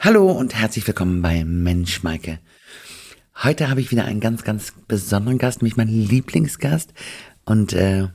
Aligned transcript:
Hallo 0.00 0.30
und 0.30 0.54
herzlich 0.54 0.86
willkommen 0.86 1.22
bei 1.22 1.44
Mensch 1.44 2.04
Maike. 2.04 2.38
Heute 3.42 3.68
habe 3.68 3.80
ich 3.80 3.90
wieder 3.90 4.04
einen 4.04 4.20
ganz, 4.20 4.44
ganz 4.44 4.72
besonderen 4.86 5.38
Gast, 5.38 5.60
nämlich 5.60 5.76
meinen 5.76 5.90
Lieblingsgast 5.90 6.94
und 7.44 7.72
äh, 7.72 8.06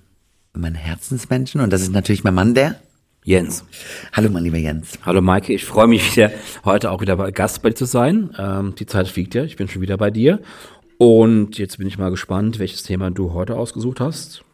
mein 0.54 0.75
Herzensmenschen. 0.75 1.59
Und 1.59 1.73
das 1.73 1.81
ist 1.81 1.91
natürlich 1.91 2.23
mein 2.23 2.35
Mann, 2.35 2.54
der 2.54 2.79
Jens. 3.25 3.65
Hallo, 4.13 4.29
mein 4.29 4.46
lieber 4.46 4.59
Jens. 4.59 4.97
Hallo, 5.05 5.19
Maike. 5.21 5.51
Ich 5.51 5.65
freue 5.65 5.88
mich 5.88 6.15
wieder, 6.15 6.31
heute 6.63 6.89
auch 6.89 7.01
wieder 7.01 7.17
bei 7.17 7.31
Gast 7.31 7.61
bei 7.61 7.71
dir 7.71 7.75
zu 7.75 7.86
sein. 7.86 8.34
Ähm, 8.39 8.75
die 8.75 8.86
Zeit 8.86 9.09
fliegt 9.09 9.36
ja. 9.36 9.43
Ich 9.43 9.57
bin 9.57 9.68
schon 9.68 9.81
wieder 9.81 9.97
bei 9.97 10.09
dir. 10.09 10.39
Und 10.97 11.57
jetzt 11.57 11.79
bin 11.79 11.88
ich 11.88 11.97
mal 11.97 12.11
gespannt, 12.11 12.59
welches 12.59 12.84
Thema 12.84 13.11
du 13.11 13.34
heute 13.34 13.57
ausgesucht 13.57 14.00
hast. 14.00 14.45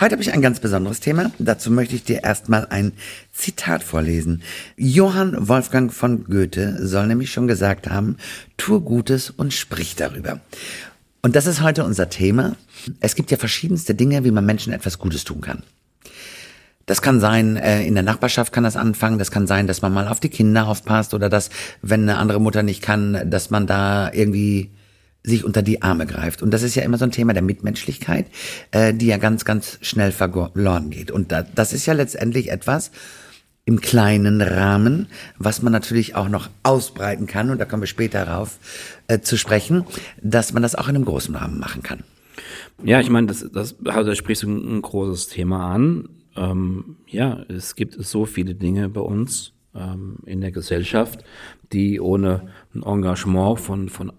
Heute 0.00 0.12
habe 0.12 0.22
ich 0.22 0.32
ein 0.32 0.42
ganz 0.42 0.60
besonderes 0.60 1.00
Thema. 1.00 1.30
Dazu 1.38 1.70
möchte 1.70 1.94
ich 1.94 2.04
dir 2.04 2.24
erstmal 2.24 2.66
ein 2.66 2.92
Zitat 3.32 3.82
vorlesen. 3.82 4.42
Johann 4.76 5.48
Wolfgang 5.48 5.92
von 5.92 6.24
Goethe 6.24 6.86
soll 6.86 7.06
nämlich 7.06 7.32
schon 7.32 7.46
gesagt 7.46 7.88
haben, 7.88 8.16
tu 8.56 8.80
Gutes 8.80 9.30
und 9.30 9.52
sprich 9.52 9.96
darüber. 9.96 10.40
Und 11.22 11.36
das 11.36 11.46
ist 11.46 11.60
heute 11.60 11.84
unser 11.84 12.08
Thema. 12.08 12.56
Es 13.00 13.14
gibt 13.14 13.30
ja 13.30 13.36
verschiedenste 13.36 13.94
Dinge, 13.94 14.24
wie 14.24 14.30
man 14.30 14.46
Menschen 14.46 14.72
etwas 14.72 14.98
Gutes 14.98 15.24
tun 15.24 15.40
kann. 15.40 15.62
Das 16.86 17.02
kann 17.02 17.20
sein, 17.20 17.56
äh, 17.56 17.84
in 17.84 17.94
der 17.94 18.02
Nachbarschaft 18.02 18.52
kann 18.52 18.64
das 18.64 18.76
anfangen. 18.76 19.18
Das 19.18 19.30
kann 19.30 19.46
sein, 19.46 19.66
dass 19.66 19.82
man 19.82 19.92
mal 19.92 20.08
auf 20.08 20.18
die 20.18 20.30
Kinder 20.30 20.66
aufpasst 20.66 21.14
oder 21.14 21.28
dass, 21.28 21.50
wenn 21.82 22.02
eine 22.02 22.18
andere 22.18 22.40
Mutter 22.40 22.62
nicht 22.62 22.82
kann, 22.82 23.30
dass 23.30 23.50
man 23.50 23.66
da 23.66 24.10
irgendwie 24.12 24.70
sich 25.22 25.44
unter 25.44 25.62
die 25.62 25.82
Arme 25.82 26.06
greift. 26.06 26.42
Und 26.42 26.52
das 26.52 26.62
ist 26.62 26.74
ja 26.74 26.82
immer 26.82 26.98
so 26.98 27.04
ein 27.04 27.10
Thema 27.10 27.32
der 27.32 27.42
Mitmenschlichkeit, 27.42 28.26
äh, 28.70 28.94
die 28.94 29.06
ja 29.06 29.18
ganz, 29.18 29.44
ganz 29.44 29.78
schnell 29.82 30.12
verloren 30.12 30.90
geht. 30.90 31.10
Und 31.10 31.30
da, 31.32 31.42
das 31.42 31.72
ist 31.72 31.86
ja 31.86 31.92
letztendlich 31.92 32.50
etwas 32.50 32.90
im 33.66 33.80
kleinen 33.80 34.40
Rahmen, 34.40 35.06
was 35.38 35.62
man 35.62 35.72
natürlich 35.72 36.16
auch 36.16 36.28
noch 36.28 36.48
ausbreiten 36.62 37.26
kann, 37.26 37.50
und 37.50 37.58
da 37.58 37.66
kommen 37.66 37.82
wir 37.82 37.86
später 37.86 38.24
darauf 38.24 38.58
äh, 39.06 39.20
zu 39.20 39.36
sprechen, 39.36 39.84
dass 40.22 40.52
man 40.52 40.62
das 40.62 40.74
auch 40.74 40.88
in 40.88 40.96
einem 40.96 41.04
großen 41.04 41.36
Rahmen 41.36 41.58
machen 41.58 41.82
kann. 41.82 42.02
Ja, 42.82 43.00
ich 43.00 43.10
meine, 43.10 43.26
das, 43.26 43.46
das, 43.52 43.76
also 43.84 44.10
da 44.10 44.16
sprichst 44.16 44.42
du 44.42 44.48
ein, 44.48 44.78
ein 44.78 44.82
großes 44.82 45.28
Thema 45.28 45.72
an. 45.72 46.08
Ähm, 46.36 46.96
ja, 47.06 47.44
es 47.48 47.74
gibt 47.74 47.94
so 48.02 48.24
viele 48.24 48.54
Dinge 48.54 48.88
bei 48.88 49.00
uns, 49.00 49.52
in 49.72 50.40
der 50.40 50.50
Gesellschaft, 50.50 51.24
die 51.72 52.00
ohne 52.00 52.48
ein 52.74 52.82
Engagement 52.82 53.60
von, 53.60 53.88
von, 53.88 54.12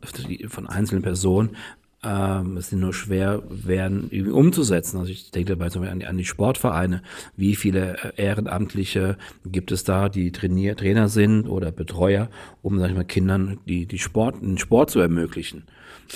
von 0.48 0.68
einzelnen 0.68 1.02
Personen 1.02 1.58
ähm, 2.04 2.58
es 2.58 2.72
nur 2.72 2.94
schwer 2.94 3.44
werden, 3.50 4.10
umzusetzen. 4.32 4.98
Also 4.98 5.12
ich 5.12 5.32
denke 5.32 5.56
dabei 5.56 5.70
zum 5.70 5.82
Beispiel 5.82 5.94
an 5.94 6.00
die, 6.00 6.08
an 6.08 6.18
die 6.18 6.26
Sportvereine. 6.26 7.04
Wie 7.36 7.56
viele 7.56 7.98
äh, 8.18 8.24
Ehrenamtliche 8.24 9.18
gibt 9.46 9.72
es 9.72 9.84
da, 9.84 10.10
die 10.10 10.32
Trainier, 10.32 10.76
Trainer 10.76 11.10
sind 11.10 11.48
oder 11.48 11.72
Betreuer, 11.72 12.30
um, 12.62 12.80
sag 12.80 12.90
ich 12.90 12.96
mal, 12.96 13.04
Kindern 13.04 13.60
die, 13.68 13.86
die 13.86 14.00
Sport, 14.00 14.42
den 14.42 14.58
Sport 14.58 14.90
zu 14.90 15.00
ermöglichen? 15.00 15.64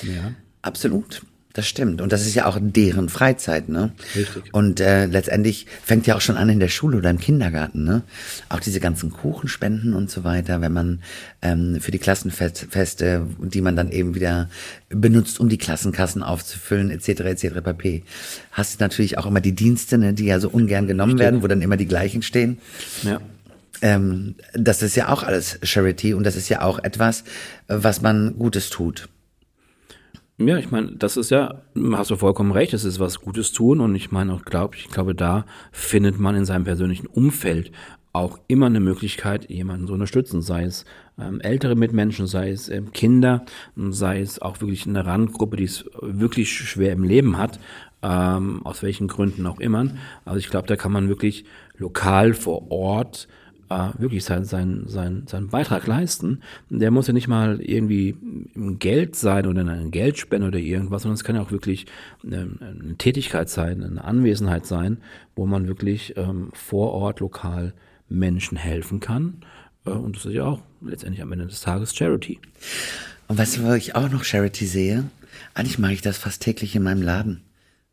Ja. 0.01 0.31
Absolut. 0.61 1.21
Das 1.55 1.69
stimmt. 1.69 2.01
Und 2.01 2.11
das 2.11 2.25
ist 2.27 2.35
ja 2.35 2.47
auch 2.47 2.57
deren 2.59 3.07
Freizeit, 3.07 3.69
ne? 3.69 3.93
Richtig. 4.13 4.53
Und 4.53 4.81
äh, 4.81 5.05
letztendlich 5.05 5.67
fängt 5.81 6.05
ja 6.05 6.17
auch 6.17 6.21
schon 6.21 6.35
an 6.35 6.49
in 6.49 6.59
der 6.59 6.67
Schule 6.67 6.97
oder 6.97 7.09
im 7.09 7.17
Kindergarten, 7.17 7.85
ne? 7.85 8.01
Auch 8.49 8.59
diese 8.59 8.81
ganzen 8.81 9.09
Kuchenspenden 9.09 9.93
und 9.93 10.11
so 10.11 10.25
weiter, 10.25 10.59
wenn 10.59 10.73
man 10.73 11.01
ähm, 11.41 11.79
für 11.79 11.91
die 11.91 11.97
Klassenfeste, 11.97 13.25
die 13.39 13.61
man 13.61 13.77
dann 13.77 13.89
eben 13.89 14.15
wieder 14.15 14.49
benutzt, 14.89 15.39
um 15.39 15.47
die 15.47 15.57
Klassenkassen 15.57 16.23
aufzufüllen, 16.23 16.91
etc. 16.91 17.21
etc. 17.21 17.61
pp. 17.63 18.03
Hast 18.51 18.77
du 18.77 18.83
natürlich 18.83 19.17
auch 19.17 19.25
immer 19.25 19.39
die 19.39 19.55
Dienste, 19.55 19.97
ne, 19.97 20.13
die 20.13 20.25
ja 20.25 20.41
so 20.41 20.49
ungern 20.49 20.87
genommen 20.87 21.13
Richtig. 21.13 21.23
werden, 21.23 21.41
wo 21.41 21.47
dann 21.47 21.61
immer 21.61 21.77
die 21.77 21.87
gleichen 21.87 22.21
stehen. 22.21 22.57
Ja. 23.03 23.21
Ähm, 23.81 24.35
das 24.53 24.83
ist 24.83 24.97
ja 24.97 25.07
auch 25.07 25.23
alles 25.23 25.57
Charity 25.63 26.13
und 26.15 26.25
das 26.25 26.35
ist 26.35 26.49
ja 26.49 26.63
auch 26.63 26.83
etwas, 26.83 27.23
was 27.69 28.01
man 28.01 28.37
Gutes 28.37 28.69
tut. 28.69 29.07
Ja, 30.37 30.57
ich 30.57 30.69
meine, 30.69 30.91
das 30.97 31.15
ist 31.15 31.29
ja, 31.29 31.61
hast 31.93 32.11
du 32.11 32.17
vollkommen 32.17 32.51
recht, 32.51 32.73
das 32.73 32.83
ist 32.83 32.99
was 32.99 33.21
Gutes 33.21 33.53
tun 33.53 33.79
und 33.79 33.95
ich 33.95 34.11
meine 34.11 34.33
auch, 34.33 34.43
glaube 34.43 34.75
ich 34.75 34.89
glaube, 34.89 35.15
da 35.15 35.45
findet 35.71 36.19
man 36.19 36.35
in 36.35 36.43
seinem 36.43 36.65
persönlichen 36.65 37.07
Umfeld 37.07 37.71
auch 38.11 38.39
immer 38.47 38.65
eine 38.65 38.81
Möglichkeit, 38.81 39.49
jemanden 39.49 39.87
zu 39.87 39.93
unterstützen, 39.93 40.41
sei 40.41 40.63
es 40.63 40.83
ähm, 41.17 41.39
ältere 41.39 41.75
Mitmenschen, 41.75 42.27
sei 42.27 42.49
es 42.49 42.67
ähm, 42.67 42.91
Kinder, 42.91 43.45
sei 43.77 44.19
es 44.19 44.41
auch 44.41 44.59
wirklich 44.59 44.85
eine 44.85 45.05
Randgruppe, 45.05 45.55
die 45.55 45.63
es 45.63 45.85
wirklich 46.01 46.51
schwer 46.51 46.91
im 46.91 47.03
Leben 47.03 47.37
hat, 47.37 47.57
ähm, 48.03 48.65
aus 48.65 48.83
welchen 48.83 49.07
Gründen 49.07 49.47
auch 49.47 49.61
immer. 49.61 49.87
Also 50.25 50.39
ich 50.39 50.49
glaube, 50.49 50.67
da 50.67 50.75
kann 50.75 50.91
man 50.91 51.07
wirklich 51.07 51.45
lokal 51.77 52.33
vor 52.33 52.71
Ort 52.71 53.29
äh, 53.75 53.99
wirklich 53.99 54.23
seinen 54.23 54.45
sein, 54.45 54.83
sein, 54.87 55.23
sein 55.27 55.49
Beitrag 55.49 55.85
leisten. 55.85 56.41
Der 56.69 56.91
muss 56.91 57.07
ja 57.07 57.13
nicht 57.13 57.27
mal 57.27 57.59
irgendwie 57.61 58.15
im 58.55 58.79
Geld 58.79 59.15
sein 59.15 59.45
oder 59.47 59.61
eine 59.61 59.89
Geldspende 59.89 60.47
oder 60.47 60.59
irgendwas, 60.59 61.01
sondern 61.01 61.15
es 61.15 61.23
kann 61.23 61.35
ja 61.35 61.41
auch 61.41 61.51
wirklich 61.51 61.85
eine, 62.23 62.49
eine 62.61 62.95
Tätigkeit 62.97 63.49
sein, 63.49 63.83
eine 63.83 64.03
Anwesenheit 64.03 64.65
sein, 64.65 64.99
wo 65.35 65.45
man 65.45 65.67
wirklich 65.67 66.15
ähm, 66.15 66.51
vor 66.53 66.93
Ort 66.93 67.19
lokal 67.19 67.73
Menschen 68.07 68.57
helfen 68.57 68.99
kann. 68.99 69.41
Äh, 69.85 69.91
und 69.91 70.15
das 70.15 70.25
ist 70.25 70.33
ja 70.33 70.45
auch 70.45 70.61
letztendlich 70.81 71.21
am 71.21 71.31
Ende 71.33 71.47
des 71.47 71.61
Tages 71.61 71.93
Charity. 71.93 72.39
Und 73.27 73.37
weißt 73.37 73.57
du, 73.57 73.63
wo 73.63 73.73
ich 73.73 73.95
auch 73.95 74.09
noch 74.09 74.23
Charity 74.23 74.67
sehe? 74.67 75.03
Eigentlich 75.53 75.79
mache 75.79 75.93
ich 75.93 76.01
das 76.01 76.17
fast 76.17 76.41
täglich 76.41 76.75
in 76.75 76.83
meinem 76.83 77.01
Laden. 77.01 77.41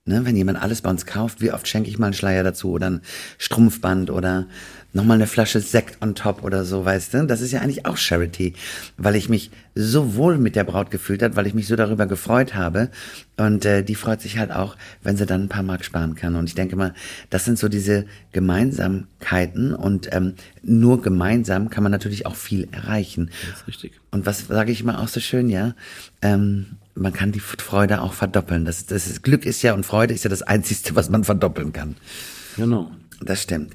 Ne, 0.05 0.25
wenn 0.25 0.35
jemand 0.35 0.61
alles 0.61 0.83
bei 0.83 0.91
uns 0.91 1.07
kauft, 1.07 1.41
wie 1.41 1.53
oft 1.53 1.69
schenke 1.69 1.89
ich 1.89 1.97
mal 1.97 2.07
einen 2.07 2.15
Schleier 2.15 2.43
dazu 2.43 2.73
oder 2.73 2.91
ein 2.91 3.03
Strumpfband 3.39 4.11
oder 4.11 4.49
nochmal 4.93 5.17
eine 5.17 5.27
Flasche 5.27 5.61
Sekt 5.61 6.03
on 6.03 6.15
top 6.15 6.45
oder 6.45 6.65
so, 6.65 6.85
weißt 6.85 7.15
du? 7.15 7.27
Das 7.27 7.41
ist 7.41 7.53
ja 7.53 7.61
eigentlich 7.61 7.87
auch 7.87 7.97
Charity, 7.97 8.55
weil 8.97 9.17
ich 9.17 9.29
mich 9.29 9.51
so 9.75 10.17
wohl 10.17 10.39
mit 10.39 10.55
der 10.55 10.65
Braut 10.65 10.91
gefühlt 10.91 11.23
hat, 11.23 11.37
weil 11.37 11.47
ich 11.47 11.55
mich 11.55 11.67
so 11.67 11.77
darüber 11.77 12.07
gefreut 12.07 12.55
habe. 12.55 12.91
Und 13.37 13.65
äh, 13.65 13.83
die 13.83 13.95
freut 13.95 14.21
sich 14.21 14.39
halt 14.39 14.51
auch, 14.51 14.77
wenn 15.03 15.17
sie 15.17 15.27
dann 15.27 15.45
ein 15.45 15.49
paar 15.49 15.63
Mark 15.63 15.85
sparen 15.85 16.15
kann. 16.15 16.35
Und 16.35 16.49
ich 16.49 16.55
denke 16.55 16.77
mal, 16.77 16.95
das 17.31 17.45
sind 17.45 17.59
so 17.59 17.69
diese 17.69 18.05
Gemeinsamkeiten 18.33 19.75
und 19.75 20.09
ähm, 20.13 20.35
nur 20.63 21.01
gemeinsam 21.01 21.71
kann 21.71 21.83
man 21.83 21.93
natürlich 21.93 22.27
auch 22.27 22.37
viel 22.37 22.69
erreichen. 22.73 23.31
Das 23.51 23.61
ist 23.61 23.69
richtig. 23.69 24.01
Und 24.11 24.27
was 24.27 24.47
sage 24.47 24.73
ich 24.73 24.83
immer 24.83 25.01
auch 25.01 25.09
so 25.09 25.21
schön, 25.21 25.49
ja? 25.49 25.75
Ähm, 26.21 26.77
man 26.95 27.15
kann 27.15 27.33
die 27.33 27.41
Freude 27.41 28.03
auch 28.03 28.13
verdoppeln. 28.13 28.67
Das, 28.67 28.85
das 28.85 29.07
ist, 29.07 29.23
Glück 29.23 29.47
ist 29.47 29.63
ja 29.63 29.73
und 29.73 29.87
Freude 29.87 30.13
ist 30.13 30.25
ja 30.25 30.31
das 30.31 30.43
Einzige, 30.43 30.95
was 30.95 31.09
man 31.09 31.25
verdoppeln 31.25 31.73
kann. 31.73 31.97
Genau. 32.57 32.91
Das 33.23 33.43
stimmt. 33.43 33.73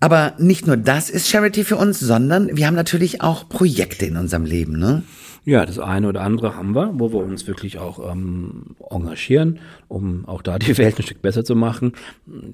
Aber 0.00 0.34
nicht 0.38 0.66
nur 0.66 0.76
das 0.76 1.10
ist 1.10 1.28
Charity 1.28 1.64
für 1.64 1.76
uns, 1.76 2.00
sondern 2.00 2.56
wir 2.56 2.66
haben 2.66 2.74
natürlich 2.74 3.22
auch 3.22 3.48
Projekte 3.48 4.06
in 4.06 4.16
unserem 4.16 4.44
Leben, 4.44 4.78
ne? 4.78 5.02
Ja, 5.46 5.64
das 5.64 5.78
eine 5.78 6.08
oder 6.08 6.22
andere 6.22 6.56
haben 6.56 6.74
wir, 6.74 6.90
wo 6.94 7.12
wir 7.12 7.20
uns 7.20 7.46
wirklich 7.46 7.78
auch 7.78 8.10
ähm, 8.10 8.74
engagieren, 8.90 9.60
um 9.86 10.26
auch 10.26 10.42
da 10.42 10.58
die 10.58 10.76
Welt 10.78 10.98
ein 10.98 11.04
Stück 11.04 11.22
besser 11.22 11.44
zu 11.44 11.54
machen. 11.54 11.92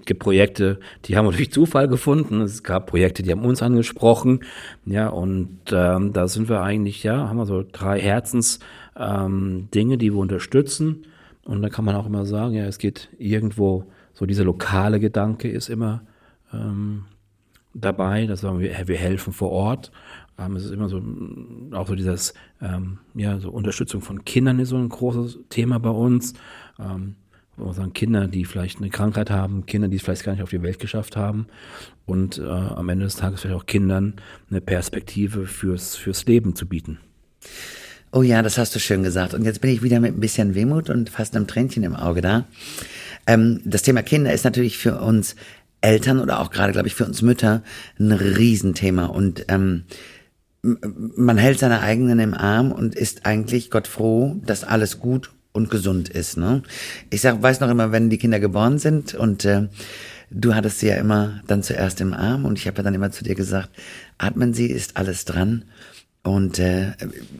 Es 0.00 0.04
gibt 0.04 0.20
Projekte, 0.20 0.78
die 1.06 1.16
haben 1.16 1.26
wir 1.26 1.32
durch 1.32 1.50
Zufall 1.50 1.88
gefunden. 1.88 2.42
Es 2.42 2.62
gab 2.62 2.88
Projekte, 2.88 3.22
die 3.22 3.30
haben 3.30 3.46
uns 3.46 3.62
angesprochen. 3.62 4.40
Ja, 4.84 5.08
und 5.08 5.58
ähm, 5.72 6.12
da 6.12 6.28
sind 6.28 6.50
wir 6.50 6.60
eigentlich, 6.60 7.02
ja, 7.02 7.30
haben 7.30 7.38
wir 7.38 7.46
so 7.46 7.64
drei 7.72 7.98
Herzens 7.98 8.58
ähm, 8.94 9.68
die 9.72 10.12
wir 10.12 10.16
unterstützen. 10.16 11.06
Und 11.44 11.62
da 11.62 11.70
kann 11.70 11.86
man 11.86 11.96
auch 11.96 12.06
immer 12.06 12.26
sagen, 12.26 12.52
ja, 12.52 12.66
es 12.66 12.76
geht 12.76 13.08
irgendwo, 13.18 13.84
so 14.12 14.26
dieser 14.26 14.44
lokale 14.44 15.00
Gedanke 15.00 15.48
ist 15.48 15.70
immer 15.70 16.02
ähm, 16.52 17.04
dabei, 17.74 18.26
dass 18.26 18.42
wir, 18.42 18.60
wir 18.60 18.96
helfen 18.96 19.32
vor 19.32 19.50
Ort. 19.50 19.92
Ähm, 20.38 20.56
es 20.56 20.64
ist 20.64 20.72
immer 20.72 20.88
so, 20.88 21.02
auch 21.72 21.86
so 21.86 21.94
dieses, 21.94 22.34
ähm, 22.60 22.98
ja, 23.14 23.38
so 23.38 23.50
Unterstützung 23.50 24.00
von 24.00 24.24
Kindern 24.24 24.58
ist 24.58 24.70
so 24.70 24.76
ein 24.76 24.88
großes 24.88 25.38
Thema 25.48 25.78
bei 25.78 25.90
uns. 25.90 26.34
Ähm, 26.78 27.16
Kinder, 27.94 28.28
die 28.28 28.44
vielleicht 28.44 28.78
eine 28.78 28.88
Krankheit 28.88 29.30
haben, 29.30 29.66
Kinder, 29.66 29.88
die 29.88 29.96
es 29.96 30.02
vielleicht 30.02 30.24
gar 30.24 30.32
nicht 30.32 30.42
auf 30.42 30.50
die 30.50 30.62
Welt 30.62 30.78
geschafft 30.78 31.16
haben 31.16 31.46
und 32.06 32.38
äh, 32.38 32.44
am 32.44 32.88
Ende 32.88 33.04
des 33.04 33.16
Tages 33.16 33.42
vielleicht 33.42 33.56
auch 33.56 33.66
Kindern 33.66 34.14
eine 34.50 34.60
Perspektive 34.60 35.46
fürs, 35.46 35.94
fürs 35.94 36.24
Leben 36.24 36.56
zu 36.56 36.66
bieten. 36.66 36.98
Oh 38.10 38.22
ja, 38.22 38.42
das 38.42 38.58
hast 38.58 38.74
du 38.74 38.78
schön 38.78 39.02
gesagt. 39.02 39.34
Und 39.34 39.44
jetzt 39.44 39.60
bin 39.60 39.70
ich 39.70 39.82
wieder 39.82 40.00
mit 40.00 40.14
ein 40.14 40.20
bisschen 40.20 40.54
Wehmut 40.54 40.90
und 40.90 41.08
fast 41.08 41.36
einem 41.36 41.46
Tränchen 41.46 41.82
im 41.82 41.94
Auge 41.94 42.20
da. 42.20 42.46
Ähm, 43.26 43.60
das 43.64 43.82
Thema 43.82 44.02
Kinder 44.02 44.32
ist 44.32 44.44
natürlich 44.44 44.78
für 44.78 45.00
uns 45.00 45.36
Eltern 45.82 46.20
oder 46.20 46.40
auch 46.40 46.50
gerade, 46.50 46.72
glaube 46.72 46.88
ich, 46.88 46.94
für 46.94 47.04
uns 47.04 47.20
Mütter 47.20 47.62
ein 47.98 48.12
Riesenthema. 48.12 49.06
Und 49.06 49.44
ähm, 49.48 49.84
man 50.62 51.36
hält 51.36 51.58
seine 51.58 51.80
eigenen 51.80 52.20
im 52.20 52.34
Arm 52.34 52.72
und 52.72 52.94
ist 52.94 53.26
eigentlich 53.26 53.70
Gott 53.70 53.86
froh, 53.86 54.36
dass 54.46 54.64
alles 54.64 55.00
gut 55.00 55.30
und 55.52 55.70
gesund 55.70 56.08
ist. 56.08 56.38
Ne? 56.38 56.62
Ich 57.10 57.20
sag, 57.20 57.42
weiß 57.42 57.60
noch 57.60 57.68
immer, 57.68 57.92
wenn 57.92 58.10
die 58.10 58.18
Kinder 58.18 58.40
geboren 58.40 58.78
sind 58.78 59.14
und 59.14 59.44
äh, 59.44 59.68
du 60.30 60.54
hattest 60.54 60.78
sie 60.78 60.88
ja 60.88 60.94
immer 60.94 61.42
dann 61.46 61.62
zuerst 61.62 62.00
im 62.00 62.14
Arm 62.14 62.44
und 62.44 62.58
ich 62.58 62.66
habe 62.66 62.78
ja 62.78 62.82
dann 62.84 62.94
immer 62.94 63.10
zu 63.10 63.24
dir 63.24 63.34
gesagt, 63.34 63.70
atmen 64.18 64.54
Sie, 64.54 64.66
ist 64.66 64.96
alles 64.96 65.24
dran 65.24 65.64
und 66.22 66.58
äh, 66.58 66.92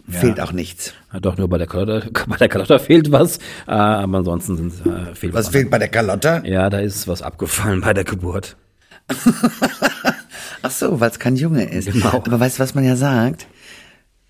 fehlt 0.08 0.38
ja. 0.38 0.44
auch 0.44 0.52
nichts. 0.52 0.92
Ja, 1.12 1.20
doch, 1.20 1.36
nur 1.36 1.48
bei 1.48 1.58
der 1.58 1.66
Kalotta, 1.66 2.08
bei 2.26 2.36
der 2.36 2.48
Kalotta 2.48 2.78
fehlt 2.78 3.12
was, 3.12 3.38
äh, 3.66 3.72
aber 3.72 4.18
ansonsten 4.18 4.56
sind, 4.56 4.86
äh, 4.86 5.14
fehlt 5.14 5.32
was. 5.32 5.46
Was 5.46 5.52
fehlt 5.52 5.70
bei 5.70 5.78
der 5.78 5.88
Kalotta? 5.88 6.42
Ja, 6.44 6.68
da 6.70 6.80
ist 6.80 7.06
was 7.08 7.22
abgefallen 7.22 7.80
bei 7.80 7.94
der 7.94 8.04
Geburt. 8.04 8.56
Ach 10.62 10.70
so, 10.70 11.00
weil 11.00 11.10
es 11.10 11.18
kein 11.18 11.36
Junge 11.36 11.64
ist. 11.64 11.92
Genau. 11.92 12.22
Aber 12.24 12.40
weißt 12.40 12.58
du, 12.58 12.62
was 12.62 12.74
man 12.74 12.84
ja 12.84 12.96
sagt? 12.96 13.46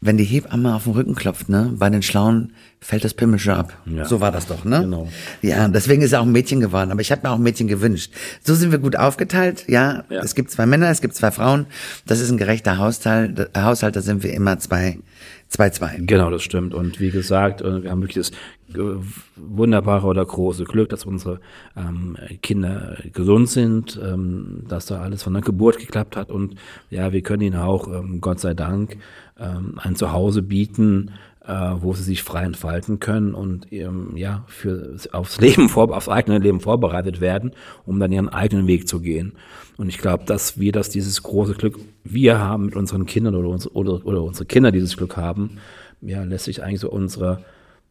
Wenn 0.05 0.17
die 0.17 0.25
Hebamme 0.25 0.75
auf 0.75 0.83
den 0.85 0.95
Rücken 0.95 1.15
klopft, 1.15 1.49
ne, 1.49 1.73
bei 1.79 1.89
den 1.89 2.03
Schlauen 2.03 2.53
fällt 2.81 3.05
das 3.05 3.15
Pimmel 3.15 3.39
schon 3.39 3.55
ab. 3.55 3.73
Ja. 3.87 4.05
So 4.05 4.21
war 4.21 4.33
das 4.33 4.47
doch, 4.49 4.65
ne? 4.65 4.81
Genau. 4.81 5.09
Ja, 5.43 5.69
deswegen 5.69 6.03
ist 6.03 6.13
er 6.13 6.21
auch 6.21 6.27
ein 6.27 6.33
Mädchen 6.33 6.59
geworden. 6.59 6.91
Aber 6.91 7.01
ich 7.01 7.13
habe 7.13 7.23
mir 7.23 7.31
auch 7.31 7.37
ein 7.37 7.43
Mädchen 7.43 7.69
gewünscht. 7.69 8.13
So 8.43 8.57
sind 8.57 8.73
wir 8.73 8.79
gut 8.81 8.97
aufgeteilt. 8.97 9.65
Ja, 9.69 10.03
Ja. 10.11 10.21
es 10.23 10.35
gibt 10.35 10.51
zwei 10.51 10.67
Männer, 10.67 10.91
es 10.91 11.01
gibt 11.01 11.15
zwei 11.15 11.31
Frauen. 11.31 11.67
Das 12.05 12.19
ist 12.19 12.31
ein 12.33 12.37
gerechter 12.39 12.79
Haushalt. 12.79 13.51
Haushalt, 13.57 13.95
da 13.95 14.01
sind 14.01 14.25
wir 14.25 14.35
immer 14.35 14.59
zwei, 14.59 14.99
zwei, 15.47 15.71
zwei. 15.71 15.97
Genau, 16.01 16.31
das 16.31 16.43
stimmt. 16.43 16.75
Und 16.75 16.99
wie 16.99 17.11
gesagt, 17.11 17.61
äh, 17.63 17.85
wir 17.85 17.91
haben 17.93 18.03
wirklich 18.03 18.27
das 18.27 18.77
äh, 18.77 18.97
wunderbare 19.37 20.07
oder 20.09 20.25
große 20.25 20.65
Glück, 20.65 20.89
dass 20.89 21.05
unsere 21.05 21.39
ähm, 21.77 22.17
Kinder 22.43 22.97
gesund 23.13 23.49
sind, 23.51 24.01
ähm, 24.03 24.65
dass 24.69 24.87
da 24.87 25.01
alles 25.01 25.23
von 25.23 25.35
der 25.35 25.43
Geburt 25.43 25.79
geklappt 25.79 26.17
hat. 26.17 26.31
Und 26.33 26.57
ja, 26.91 27.13
wir 27.13 27.23
können 27.23 27.43
ihnen 27.43 27.57
auch, 27.61 27.87
ähm, 27.87 28.21
Gott 28.21 28.41
sei 28.41 28.55
Dank, 28.55 28.97
ähm, 29.43 29.79
ein 29.83 29.97
Zuhause 29.97 30.43
bieten, 30.43 31.11
äh, 31.45 31.73
wo 31.81 31.93
sie 31.93 32.05
sich 32.05 32.23
frei 32.23 32.45
entfalten 32.45 33.01
können 33.01 33.35
und 33.35 33.73
ähm, 33.73 34.17
ja, 34.17 34.45
für, 34.47 34.97
aufs 35.13 35.41
Leben 35.41 35.69
vor, 35.69 35.95
aufs 35.95 36.09
eigene 36.09 36.39
Leben 36.39 36.61
vorbereitet 36.61 37.21
werden, 37.21 37.53
um 37.85 37.99
dann 37.99 38.13
ihren 38.13 38.29
eigenen 38.29 38.67
Weg 38.67 38.87
zu 38.87 39.01
gehen. 39.01 39.33
Und 39.77 39.89
ich 39.89 39.99
glaube, 39.99 40.25
dass 40.25 40.61
wir 40.61 40.73
das 40.73 40.89
dieses 40.89 41.23
große 41.23 41.55
Glück 41.55 41.79
wir 42.05 42.39
haben 42.39 42.67
mit 42.67 42.77
unseren 42.77 43.07
Kindern 43.07 43.35
oder, 43.35 43.49
uns, 43.49 43.69
oder, 43.75 44.07
oder 44.07 44.23
unsere 44.23 44.47
Kinder 44.47 44.71
dieses 44.71 44.97
Glück 44.97 45.17
haben, 45.17 45.59
ja, 46.01 46.23
lässt 46.25 46.45
sich 46.45 46.63
eigentlich 46.63 46.81
so 46.81 46.91
unsere, 46.91 47.45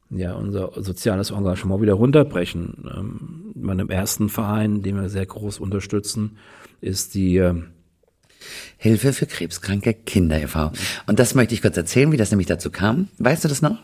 ja, 0.09 0.33
unser 0.33 0.71
soziales 0.81 1.31
Engagement 1.31 1.81
wieder 1.81 1.93
runterbrechen. 1.93 2.89
Ähm, 2.95 3.51
in 3.55 3.63
meinem 3.63 3.89
ersten 3.89 4.29
Verein, 4.29 4.81
den 4.81 4.95
wir 4.95 5.09
sehr 5.09 5.25
groß 5.25 5.59
unterstützen, 5.59 6.37
ist 6.81 7.15
die 7.15 7.37
ähm, 7.37 7.67
Hilfe 8.77 9.13
für 9.13 9.25
krebskranke 9.25 9.93
Kinder 9.93 10.41
e.V. 10.41 10.71
Und 11.07 11.19
das 11.19 11.35
möchte 11.35 11.53
ich 11.53 11.61
kurz 11.61 11.77
erzählen, 11.77 12.11
wie 12.11 12.17
das 12.17 12.31
nämlich 12.31 12.47
dazu 12.47 12.71
kam. 12.71 13.09
Weißt 13.17 13.43
du 13.43 13.47
das 13.47 13.61
noch? 13.61 13.77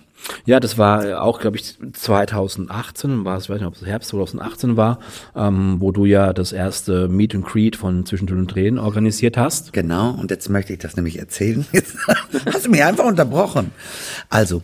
Ja, 0.45 0.59
das 0.59 0.77
war 0.77 1.06
äh, 1.06 1.13
auch, 1.13 1.39
glaube 1.39 1.57
ich, 1.57 1.77
2018, 1.94 3.25
war 3.25 3.38
es, 3.38 3.45
ich 3.45 3.50
weiß 3.50 3.59
nicht, 3.59 3.68
ob 3.68 3.75
es 3.75 3.86
Herbst 3.86 4.09
2018 4.09 4.77
war, 4.77 5.00
ähm, 5.36 5.77
wo 5.80 5.92
du 5.92 6.06
ja 6.06 6.33
das 6.33 6.51
erste 6.51 7.07
Meet 7.07 7.36
and 7.36 7.45
Greet 7.45 7.75
von 7.75 8.06
Zwischentür 8.06 8.38
und 8.38 8.50
Tränen 8.50 8.80
organisiert 8.80 9.38
hast. 9.38 9.74
Genau, 9.74 10.12
und 10.12 10.31
jetzt 10.31 10.50
möchte 10.50 10.74
ich 10.74 10.80
das 10.80 10.95
nämlich 10.95 11.19
erzählen. 11.19 11.65
Jetzt 11.71 11.95
hast 12.45 12.65
du 12.65 12.71
mich 12.71 12.83
einfach 12.83 13.06
unterbrochen. 13.06 13.71
Also, 14.30 14.63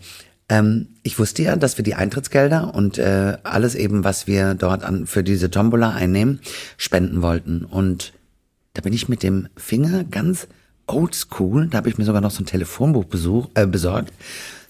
ähm, 0.49 0.87
ich 1.03 1.19
wusste 1.19 1.43
ja, 1.43 1.55
dass 1.55 1.77
wir 1.77 1.83
die 1.83 1.95
Eintrittsgelder 1.95 2.73
und 2.73 2.97
äh, 2.97 3.37
alles 3.43 3.75
eben, 3.75 4.03
was 4.03 4.27
wir 4.27 4.55
dort 4.55 4.83
an 4.83 5.05
für 5.05 5.23
diese 5.23 5.49
Tombola 5.49 5.91
einnehmen, 5.91 6.39
spenden 6.77 7.21
wollten. 7.21 7.63
Und 7.65 8.13
da 8.73 8.81
bin 8.81 8.93
ich 8.93 9.07
mit 9.07 9.23
dem 9.23 9.47
Finger 9.55 10.03
ganz 10.03 10.47
oldschool, 10.87 11.67
da 11.67 11.77
habe 11.77 11.89
ich 11.89 11.97
mir 11.97 12.05
sogar 12.05 12.21
noch 12.21 12.31
so 12.31 12.43
ein 12.43 12.47
Telefonbuch 12.47 13.05
besuch, 13.05 13.49
äh, 13.53 13.65
besorgt, 13.67 14.11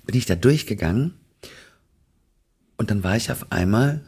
bin 0.05 0.15
ich 0.15 0.25
da 0.25 0.35
durchgegangen 0.35 1.13
und 2.77 2.91
dann 2.91 3.03
war 3.03 3.15
ich 3.15 3.31
auf 3.31 3.51
einmal 3.51 4.01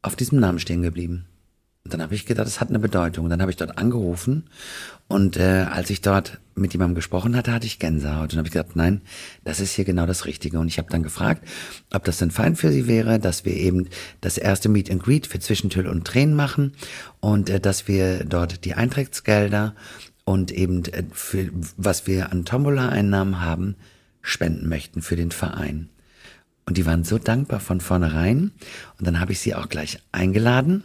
auf 0.00 0.16
diesem 0.16 0.40
Namen 0.40 0.58
stehen 0.58 0.82
geblieben. 0.82 1.26
Dann 1.92 2.02
habe 2.02 2.14
ich 2.14 2.26
gedacht, 2.26 2.46
das 2.46 2.60
hat 2.60 2.70
eine 2.70 2.78
Bedeutung. 2.78 3.28
Dann 3.28 3.40
habe 3.40 3.50
ich 3.50 3.56
dort 3.56 3.78
angerufen 3.78 4.44
und 5.08 5.36
äh, 5.36 5.66
als 5.70 5.90
ich 5.90 6.00
dort 6.00 6.40
mit 6.54 6.72
jemandem 6.72 6.94
gesprochen 6.94 7.36
hatte, 7.36 7.52
hatte 7.52 7.66
ich 7.66 7.78
Gänsehaut. 7.78 8.32
Und 8.32 8.38
habe 8.38 8.48
ich 8.48 8.52
gedacht, 8.54 8.76
nein, 8.76 9.02
das 9.44 9.60
ist 9.60 9.72
hier 9.72 9.84
genau 9.84 10.06
das 10.06 10.24
Richtige. 10.24 10.58
Und 10.58 10.68
ich 10.68 10.78
habe 10.78 10.90
dann 10.90 11.02
gefragt, 11.02 11.46
ob 11.92 12.04
das 12.04 12.18
denn 12.18 12.30
fein 12.30 12.56
für 12.56 12.72
sie 12.72 12.86
wäre, 12.86 13.18
dass 13.18 13.44
wir 13.44 13.54
eben 13.54 13.88
das 14.20 14.38
erste 14.38 14.68
Meet 14.68 14.90
and 14.90 15.02
Greet 15.02 15.26
für 15.26 15.38
Zwischentüll 15.38 15.86
und 15.86 16.06
Tränen 16.06 16.34
machen 16.34 16.72
und 17.20 17.50
äh, 17.50 17.60
dass 17.60 17.88
wir 17.88 18.24
dort 18.24 18.64
die 18.64 18.74
Eintrittsgelder 18.74 19.74
und 20.24 20.50
eben 20.50 20.84
äh, 20.86 21.04
für 21.12 21.50
was 21.76 22.06
wir 22.06 22.32
an 22.32 22.44
Tombola-Einnahmen 22.44 23.40
haben, 23.40 23.76
spenden 24.22 24.68
möchten 24.68 25.02
für 25.02 25.16
den 25.16 25.30
Verein. 25.30 25.88
Und 26.64 26.76
die 26.76 26.86
waren 26.86 27.04
so 27.04 27.18
dankbar 27.18 27.60
von 27.60 27.80
vornherein. 27.80 28.52
Und 28.98 29.06
dann 29.06 29.20
habe 29.20 29.32
ich 29.32 29.40
sie 29.40 29.54
auch 29.54 29.68
gleich 29.68 29.98
eingeladen 30.12 30.84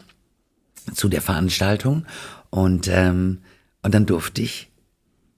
zu 0.93 1.09
der 1.09 1.21
Veranstaltung 1.21 2.05
und 2.49 2.87
ähm, 2.91 3.39
und 3.81 3.93
dann 3.93 4.05
durfte 4.05 4.41
ich 4.41 4.69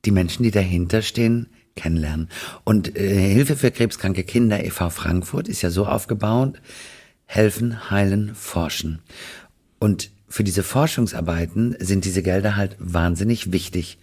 die 0.05 0.11
Menschen, 0.11 0.43
die 0.43 0.51
dahinter 0.51 1.01
stehen, 1.01 1.47
kennenlernen. 1.75 2.29
Und 2.63 2.97
äh, 2.97 3.33
Hilfe 3.33 3.55
für 3.55 3.71
krebskranke 3.71 4.23
Kinder 4.23 4.63
e.V. 4.63 4.89
Frankfurt 4.89 5.47
ist 5.47 5.61
ja 5.61 5.69
so 5.69 5.85
aufgebaut: 5.85 6.61
helfen, 7.25 7.91
heilen, 7.91 8.33
forschen. 8.35 9.01
Und 9.79 10.11
für 10.27 10.43
diese 10.43 10.63
Forschungsarbeiten 10.63 11.75
sind 11.79 12.05
diese 12.05 12.23
Gelder 12.23 12.55
halt 12.55 12.75
wahnsinnig 12.79 13.51
wichtig. 13.51 13.97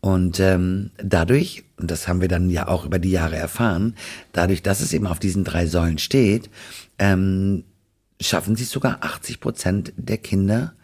Und 0.00 0.40
ähm, 0.40 0.90
dadurch, 1.02 1.64
und 1.78 1.90
das 1.90 2.06
haben 2.06 2.20
wir 2.20 2.28
dann 2.28 2.48
ja 2.48 2.68
auch 2.68 2.84
über 2.84 2.98
die 2.98 3.10
Jahre 3.10 3.36
erfahren, 3.36 3.96
dadurch, 4.32 4.62
dass 4.62 4.80
es 4.80 4.92
eben 4.92 5.06
auf 5.06 5.18
diesen 5.18 5.42
drei 5.42 5.66
Säulen 5.66 5.98
steht, 5.98 6.48
ähm, 6.98 7.64
schaffen 8.20 8.56
sie 8.56 8.64
sogar 8.64 8.98
80 9.02 9.40
Prozent 9.40 9.92
der 9.96 10.18
Kinder 10.18 10.75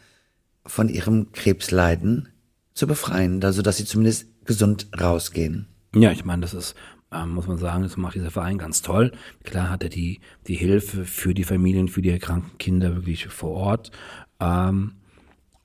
von 0.67 0.89
ihrem 0.89 1.33
Krebsleiden 1.33 2.29
zu 2.75 2.87
befreien, 2.87 3.43
also 3.45 3.63
dass 3.63 3.77
sie 3.77 3.85
zumindest 3.85 4.27
gesund 4.45 4.89
rausgehen. 4.99 5.67
Ja, 5.95 6.11
ich 6.11 6.25
meine, 6.25 6.43
das 6.43 6.55
ist, 6.55 6.75
ähm, 7.13 7.35
muss 7.35 7.47
man 7.47 7.59
sagen, 7.59 7.83
das 7.83 7.97
macht 7.97 8.15
dieser 8.15 8.31
Verein 8.31 8.59
ganz 8.59 8.83
toll. 8.83 9.13
Klar 9.45 9.71
hat 9.71 9.83
er 9.83 9.89
die, 9.89 10.21
die 10.47 10.55
Hilfe 10.55 11.05
für 11.05 11.35
die 11.35 11.45
Familien, 11.45 11.89
für 11.89 12.03
die 12.03 12.11
erkrankten 12.11 12.59
Kinder 12.59 12.95
wirklich 12.97 13.27
vor 13.27 13.51
Ort. 13.51 13.91
Ähm, 14.41 14.95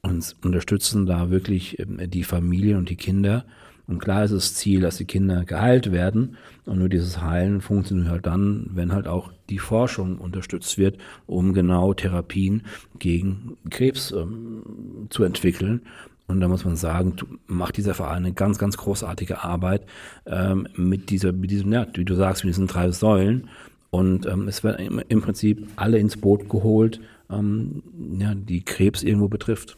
und 0.02 0.36
unterstützen 0.44 1.06
da 1.06 1.30
wirklich 1.30 1.80
ähm, 1.80 2.00
die 2.10 2.24
Familien 2.24 2.78
und 2.78 2.90
die 2.90 2.96
Kinder. 2.96 3.46
Und 3.88 4.00
klar 4.00 4.26
ist 4.26 4.34
das 4.34 4.54
Ziel, 4.54 4.82
dass 4.82 4.98
die 4.98 5.06
Kinder 5.06 5.46
geheilt 5.46 5.92
werden. 5.92 6.36
Und 6.66 6.80
nur 6.80 6.90
dieses 6.90 7.22
Heilen 7.22 7.62
funktioniert 7.62 8.10
halt 8.10 8.26
dann, 8.26 8.70
wenn 8.74 8.92
halt 8.92 9.08
auch 9.08 9.32
die 9.50 9.60
Forschung 9.60 10.18
unterstützt 10.18 10.78
wird, 10.78 10.98
um 11.26 11.54
genau 11.54 11.94
Therapien 11.94 12.64
gegen 13.00 13.58
Krebs 13.70 14.12
ähm, 14.12 15.08
zu 15.10 15.24
entwickeln. 15.24 15.82
Und 16.28 16.42
da 16.42 16.50
muss 16.50 16.66
man 16.66 16.76
sagen, 16.76 17.16
macht 17.48 17.78
dieser 17.78 17.94
Verein 17.94 18.26
eine 18.26 18.34
ganz, 18.34 18.58
ganz 18.58 18.76
großartige 18.76 19.44
Arbeit 19.44 19.86
ähm, 20.26 20.68
mit 20.76 21.10
dieser, 21.10 21.32
mit 21.32 21.52
diesem, 21.52 21.72
ja, 21.72 21.88
wie 21.94 22.04
du 22.04 22.16
sagst, 22.16 22.44
mit 22.44 22.54
diesen 22.54 22.68
drei 22.68 22.92
Säulen. 22.92 23.48
Und 23.90 24.26
ähm, 24.26 24.50
es 24.50 24.66
werden 24.66 24.86
im, 24.86 25.02
im 25.08 25.22
Prinzip 25.22 25.66
alle 25.78 25.98
ins 25.98 26.18
Boot 26.18 26.50
geholt, 26.50 27.00
ähm, 27.30 27.82
ja, 28.20 28.36
die 28.36 28.66
Krebs 28.66 29.04
irgendwo 29.04 29.30
betrifft. 29.30 29.78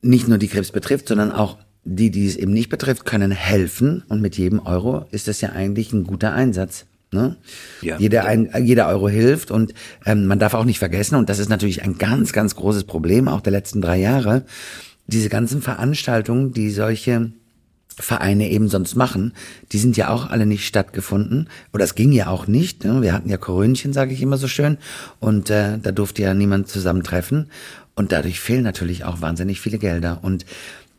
Nicht 0.00 0.28
nur 0.28 0.38
die 0.38 0.48
Krebs 0.48 0.72
betrifft, 0.72 1.08
sondern 1.08 1.32
auch 1.32 1.58
die, 1.86 2.10
die 2.10 2.26
es 2.26 2.36
eben 2.36 2.52
nicht 2.52 2.68
betrifft, 2.68 3.04
können 3.04 3.30
helfen. 3.30 4.02
Und 4.08 4.20
mit 4.20 4.36
jedem 4.36 4.58
Euro 4.60 5.06
ist 5.12 5.28
das 5.28 5.40
ja 5.40 5.50
eigentlich 5.50 5.92
ein 5.92 6.04
guter 6.04 6.34
Einsatz. 6.34 6.84
Ne? 7.12 7.36
Ja. 7.80 7.96
Jeder, 7.98 8.24
ein, 8.24 8.50
jeder 8.64 8.88
Euro 8.88 9.08
hilft 9.08 9.52
und 9.52 9.72
ähm, 10.04 10.26
man 10.26 10.40
darf 10.40 10.54
auch 10.54 10.64
nicht 10.64 10.80
vergessen, 10.80 11.14
und 11.14 11.28
das 11.28 11.38
ist 11.38 11.48
natürlich 11.48 11.82
ein 11.82 11.98
ganz, 11.98 12.32
ganz 12.32 12.56
großes 12.56 12.84
Problem 12.84 13.28
auch 13.28 13.40
der 13.40 13.52
letzten 13.52 13.80
drei 13.80 13.98
Jahre, 13.98 14.44
diese 15.06 15.28
ganzen 15.28 15.62
Veranstaltungen, 15.62 16.52
die 16.52 16.70
solche 16.70 17.30
Vereine 17.98 18.50
eben 18.50 18.68
sonst 18.68 18.96
machen, 18.96 19.32
die 19.72 19.78
sind 19.78 19.96
ja 19.96 20.10
auch 20.10 20.28
alle 20.28 20.44
nicht 20.44 20.66
stattgefunden. 20.66 21.48
Oder 21.72 21.84
es 21.84 21.94
ging 21.94 22.12
ja 22.12 22.26
auch 22.26 22.46
nicht. 22.46 22.84
Ne? 22.84 23.00
Wir 23.00 23.12
hatten 23.12 23.30
ja 23.30 23.38
Korönchen, 23.38 23.92
sage 23.92 24.12
ich 24.12 24.20
immer 24.20 24.36
so 24.36 24.48
schön. 24.48 24.76
Und 25.18 25.48
äh, 25.48 25.78
da 25.78 25.92
durfte 25.92 26.22
ja 26.22 26.34
niemand 26.34 26.68
zusammentreffen. 26.68 27.50
Und 27.94 28.12
dadurch 28.12 28.40
fehlen 28.40 28.64
natürlich 28.64 29.04
auch 29.04 29.22
wahnsinnig 29.22 29.60
viele 29.62 29.78
Gelder. 29.78 30.18
Und 30.20 30.44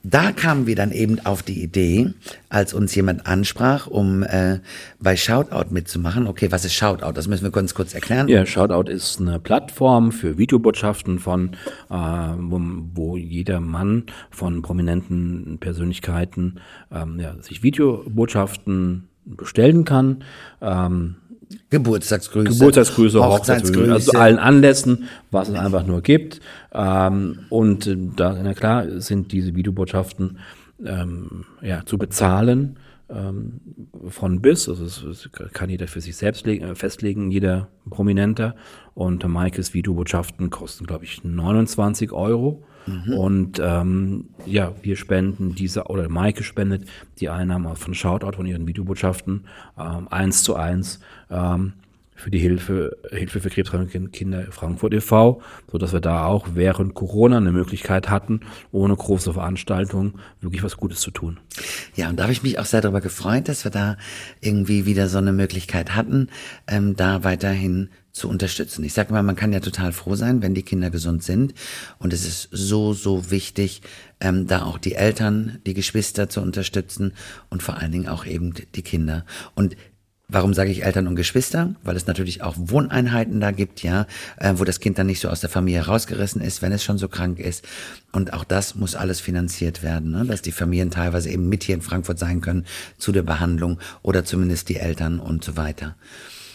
da 0.04 0.32
kamen 0.32 0.68
wir 0.68 0.76
dann 0.76 0.92
eben 0.92 1.20
auf 1.26 1.44
die 1.44 1.62
Idee, 1.62 2.14
als 2.50 2.74
uns 2.74 2.96
jemand 2.96 3.28
ansprach, 3.28 3.88
um 3.88 4.24
äh, 4.24 4.60
bei 5.00 5.18
Shoutout 5.18 5.72
mitzumachen. 5.72 6.28
Okay, 6.28 6.52
was 6.52 6.66
ist 6.66 6.74
Shoutout? 6.74 7.14
Das 7.14 7.28
müssen 7.28 7.44
wir 7.44 7.52
ganz 7.52 7.74
kurz 7.74 7.94
erklären. 7.94 8.28
Ja, 8.28 8.46
Shoutout 8.46 8.90
ist 8.90 9.20
eine 9.20 9.40
Plattform 9.40 10.12
für 10.12 10.38
Videobotschaften 10.38 11.20
von, 11.20 11.54
äh, 11.90 11.94
wo, 11.94 12.62
wo 12.94 13.18
jeder 13.18 13.60
Mann 13.60 14.04
von 14.30 14.62
prominenten 14.62 15.58
Persönlichkeiten 15.60 16.62
ähm, 16.92 17.20
ja, 17.20 17.36
sich 17.42 17.64
Videobotschaften 17.64 19.10
bestellen 19.26 19.84
kann. 19.84 20.24
Ähm, 20.62 21.16
Geburtstagsgrüße, 21.70 22.58
Geburtstagsgrüße, 22.58 23.24
Hochzeitsgrüße, 23.24 23.94
also 23.94 24.12
zu 24.12 24.18
allen 24.18 24.40
Anlässen, 24.40 25.08
was 25.32 25.50
es 25.50 25.56
einfach 25.56 25.86
nur 25.86 26.02
gibt. 26.02 26.40
Ähm, 26.74 27.40
und 27.50 27.96
da, 28.16 28.38
na 28.42 28.54
klar, 28.54 29.00
sind 29.00 29.32
diese 29.32 29.56
Videobotschaften 29.56 30.40
ähm, 30.86 31.46
ja, 31.62 31.86
zu 31.86 31.98
bezahlen 31.98 32.78
ähm, 33.10 33.62
von 34.10 34.42
bis. 34.42 34.68
Also 34.68 34.86
es 34.86 35.30
kann 35.54 35.70
jeder 35.70 35.88
für 35.88 36.02
sich 36.02 36.16
selbst 36.16 36.46
äh, 36.48 36.76
festlegen, 36.76 37.32
jeder 37.32 37.70
Prominenter. 37.90 38.56
Und 38.94 39.26
Maikes 39.28 39.74
Videobotschaften 39.74 40.50
kosten, 40.50 40.86
glaube 40.86 41.06
ich, 41.06 41.24
29 41.24 42.12
Euro. 42.12 42.64
Und 42.88 43.60
ähm, 43.64 44.26
ja, 44.46 44.74
wir 44.82 44.96
spenden 44.96 45.56
diese, 45.56 45.86
oder 45.86 46.10
Maike 46.10 46.44
spendet 46.44 46.88
die 47.20 47.30
Einnahme 47.30 47.76
von 47.76 47.94
Shoutout 47.94 48.38
von 48.38 48.46
ihren 48.46 48.68
Videobotschaften 48.68 49.46
ähm, 49.78 50.08
eins 50.10 50.44
zu 50.44 50.56
eins 50.56 51.00
ähm, 51.30 51.74
für 52.18 52.32
die 52.32 52.40
Hilfe, 52.40 52.98
Hilfe 53.12 53.40
für 53.40 53.50
krebskranke 53.50 54.10
Kinder 54.10 54.48
Frankfurt 54.50 54.94
e.V., 54.94 55.42
so 55.72 55.78
dass 55.78 55.94
wir 55.94 56.00
da 56.00 56.26
auch 56.26 56.48
während 56.56 56.96
Corona 56.96 57.38
eine 57.38 57.52
Möglichkeit 57.52 58.10
hatten, 58.10 58.42
ohne 58.72 58.96
große 58.96 59.34
Veranstaltungen 59.34 60.16
wirklich 60.42 60.64
was 60.64 60.78
Gutes 60.78 61.00
zu 61.00 61.12
tun. 61.12 61.40
Ja, 61.96 62.10
und 62.10 62.18
da 62.18 62.24
habe 62.24 62.34
ich 62.34 62.42
mich 62.42 62.58
auch 62.58 62.66
sehr 62.66 62.82
darüber 62.82 63.02
gefreut, 63.02 63.48
dass 63.48 63.64
wir 63.64 63.72
da 63.72 63.98
irgendwie 64.42 64.88
wieder 64.88 65.08
so 65.08 65.20
eine 65.20 65.32
Möglichkeit 65.32 65.96
hatten, 65.96 66.30
ähm, 66.68 66.96
da 66.96 67.24
weiterhin 67.24 67.90
zu 68.18 68.30
unterstützen. 68.30 68.84
Ich 68.84 68.94
sage 68.94 69.14
mal, 69.14 69.24
man 69.24 69.36
kann 69.36 69.54
ja 69.54 69.60
total 69.60 69.92
froh 69.92 70.16
sein, 70.16 70.42
wenn 70.42 70.54
die 70.54 70.64
Kinder 70.64 70.90
gesund 70.90 71.24
sind. 71.24 71.54
Und 72.00 72.14
es 72.14 72.26
ist 72.26 72.50
so, 72.52 72.94
so 72.94 73.32
wichtig, 73.32 73.82
ähm, 74.20 74.48
da 74.48 74.64
auch 74.64 74.78
die 74.78 74.96
Eltern, 74.96 75.60
die 75.66 75.74
Geschwister 75.74 76.30
zu 76.30 76.42
unterstützen 76.42 77.14
und 77.50 77.64
vor 77.64 77.78
allen 77.78 77.92
Dingen 77.92 78.08
auch 78.08 78.26
eben 78.26 78.54
die 78.76 78.82
Kinder. 78.82 79.26
Und 79.56 79.78
Warum 80.30 80.54
sage 80.54 80.72
ich 80.72 80.84
Eltern 80.84 81.08
und 81.08 81.16
Geschwister? 81.16 81.74
Weil 81.84 81.96
es 81.96 82.06
natürlich 82.06 82.42
auch 82.42 82.54
Wohneinheiten 82.58 83.40
da 83.40 83.52
gibt, 83.52 83.82
ja, 83.82 84.08
äh, 84.36 84.56
wo 84.58 84.66
das 84.66 84.82
Kind 84.82 85.00
dann 85.00 85.08
nicht 85.08 85.22
so 85.22 85.30
aus 85.30 85.40
der 85.40 85.50
Familie 85.50 85.86
rausgerissen 85.86 86.42
ist, 86.42 86.62
wenn 86.62 86.74
es 86.74 86.84
schon 86.84 86.98
so 86.98 87.08
krank 87.08 87.40
ist. 87.40 87.66
Und 88.12 88.34
auch 88.34 88.44
das 88.44 88.76
muss 88.76 88.96
alles 88.96 89.22
finanziert 89.22 89.84
werden, 89.84 90.12
ne? 90.12 90.26
dass 90.26 90.42
die 90.42 90.52
Familien 90.52 90.92
teilweise 90.92 91.30
eben 91.30 91.48
mit 91.48 91.64
hier 91.64 91.76
in 91.76 91.82
Frankfurt 91.82 92.20
sein 92.20 92.42
können 92.42 92.66
zu 92.98 93.14
der 93.14 93.22
Behandlung 93.22 93.80
oder 94.02 94.26
zumindest 94.26 94.68
die 94.68 94.76
Eltern 94.76 95.22
und 95.22 95.46
so 95.46 95.56
weiter. 95.56 95.96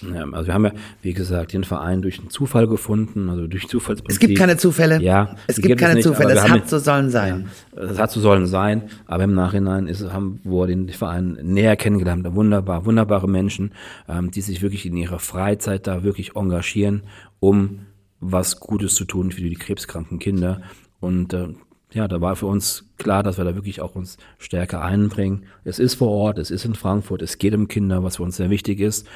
Ja, 0.02 0.24
also 0.32 0.46
wir 0.46 0.54
haben 0.54 0.64
ja, 0.64 0.72
wie 1.02 1.12
gesagt, 1.12 1.52
den 1.52 1.64
Verein 1.64 2.02
durch 2.02 2.18
einen 2.18 2.30
Zufall 2.30 2.66
gefunden, 2.66 3.28
also 3.28 3.46
durch 3.46 3.68
Zufallsprinzip. 3.68 4.10
Es 4.10 4.18
gibt 4.18 4.38
keine 4.38 4.56
Zufälle. 4.56 5.00
Ja, 5.00 5.36
es 5.46 5.56
gibt, 5.56 5.78
keine 5.78 5.94
nicht, 5.94 6.04
Zufälle. 6.04 6.34
Es 6.34 6.48
hat 6.48 6.68
so 6.68 6.78
sollen 6.78 7.10
sein. 7.10 7.48
Ja, 7.76 7.82
es 7.82 7.98
hat 7.98 8.10
so 8.10 8.20
sollen 8.20 8.46
sein, 8.46 8.82
aber 9.06 9.24
im 9.24 9.34
Nachhinein 9.34 9.86
ist, 9.86 10.02
haben 10.12 10.40
wir 10.44 10.66
den 10.66 10.88
Verein 10.88 11.38
näher 11.42 11.76
kennengelernt. 11.76 12.26
Wunderbar, 12.34 12.84
wunderbare 12.84 13.28
Menschen, 13.28 13.72
ähm, 14.08 14.30
die 14.30 14.40
sich 14.40 14.62
wirklich 14.62 14.86
in 14.86 14.96
ihrer 14.96 15.18
Freizeit 15.18 15.86
da 15.86 16.02
wirklich 16.02 16.36
engagieren, 16.36 17.02
um 17.40 17.86
was 18.20 18.60
Gutes 18.60 18.94
zu 18.94 19.04
tun 19.04 19.32
für 19.32 19.40
die 19.42 19.54
krebskranken 19.54 20.18
Kinder. 20.18 20.62
Und 21.00 21.34
äh, 21.34 21.48
ja, 21.92 22.08
da 22.08 22.20
war 22.20 22.36
für 22.36 22.46
uns 22.46 22.88
klar, 22.96 23.22
dass 23.22 23.36
wir 23.38 23.44
da 23.44 23.54
wirklich 23.54 23.80
auch 23.80 23.94
uns 23.94 24.16
stärker 24.38 24.82
einbringen. 24.82 25.44
Es 25.64 25.78
ist 25.78 25.94
vor 25.94 26.08
Ort, 26.08 26.38
es 26.38 26.50
ist 26.50 26.64
in 26.64 26.74
Frankfurt, 26.74 27.22
es 27.22 27.38
geht 27.38 27.54
um 27.54 27.68
Kinder, 27.68 28.02
was 28.02 28.16
für 28.16 28.22
uns 28.22 28.36
sehr 28.36 28.50
wichtig 28.50 28.80
ist. 28.80 29.06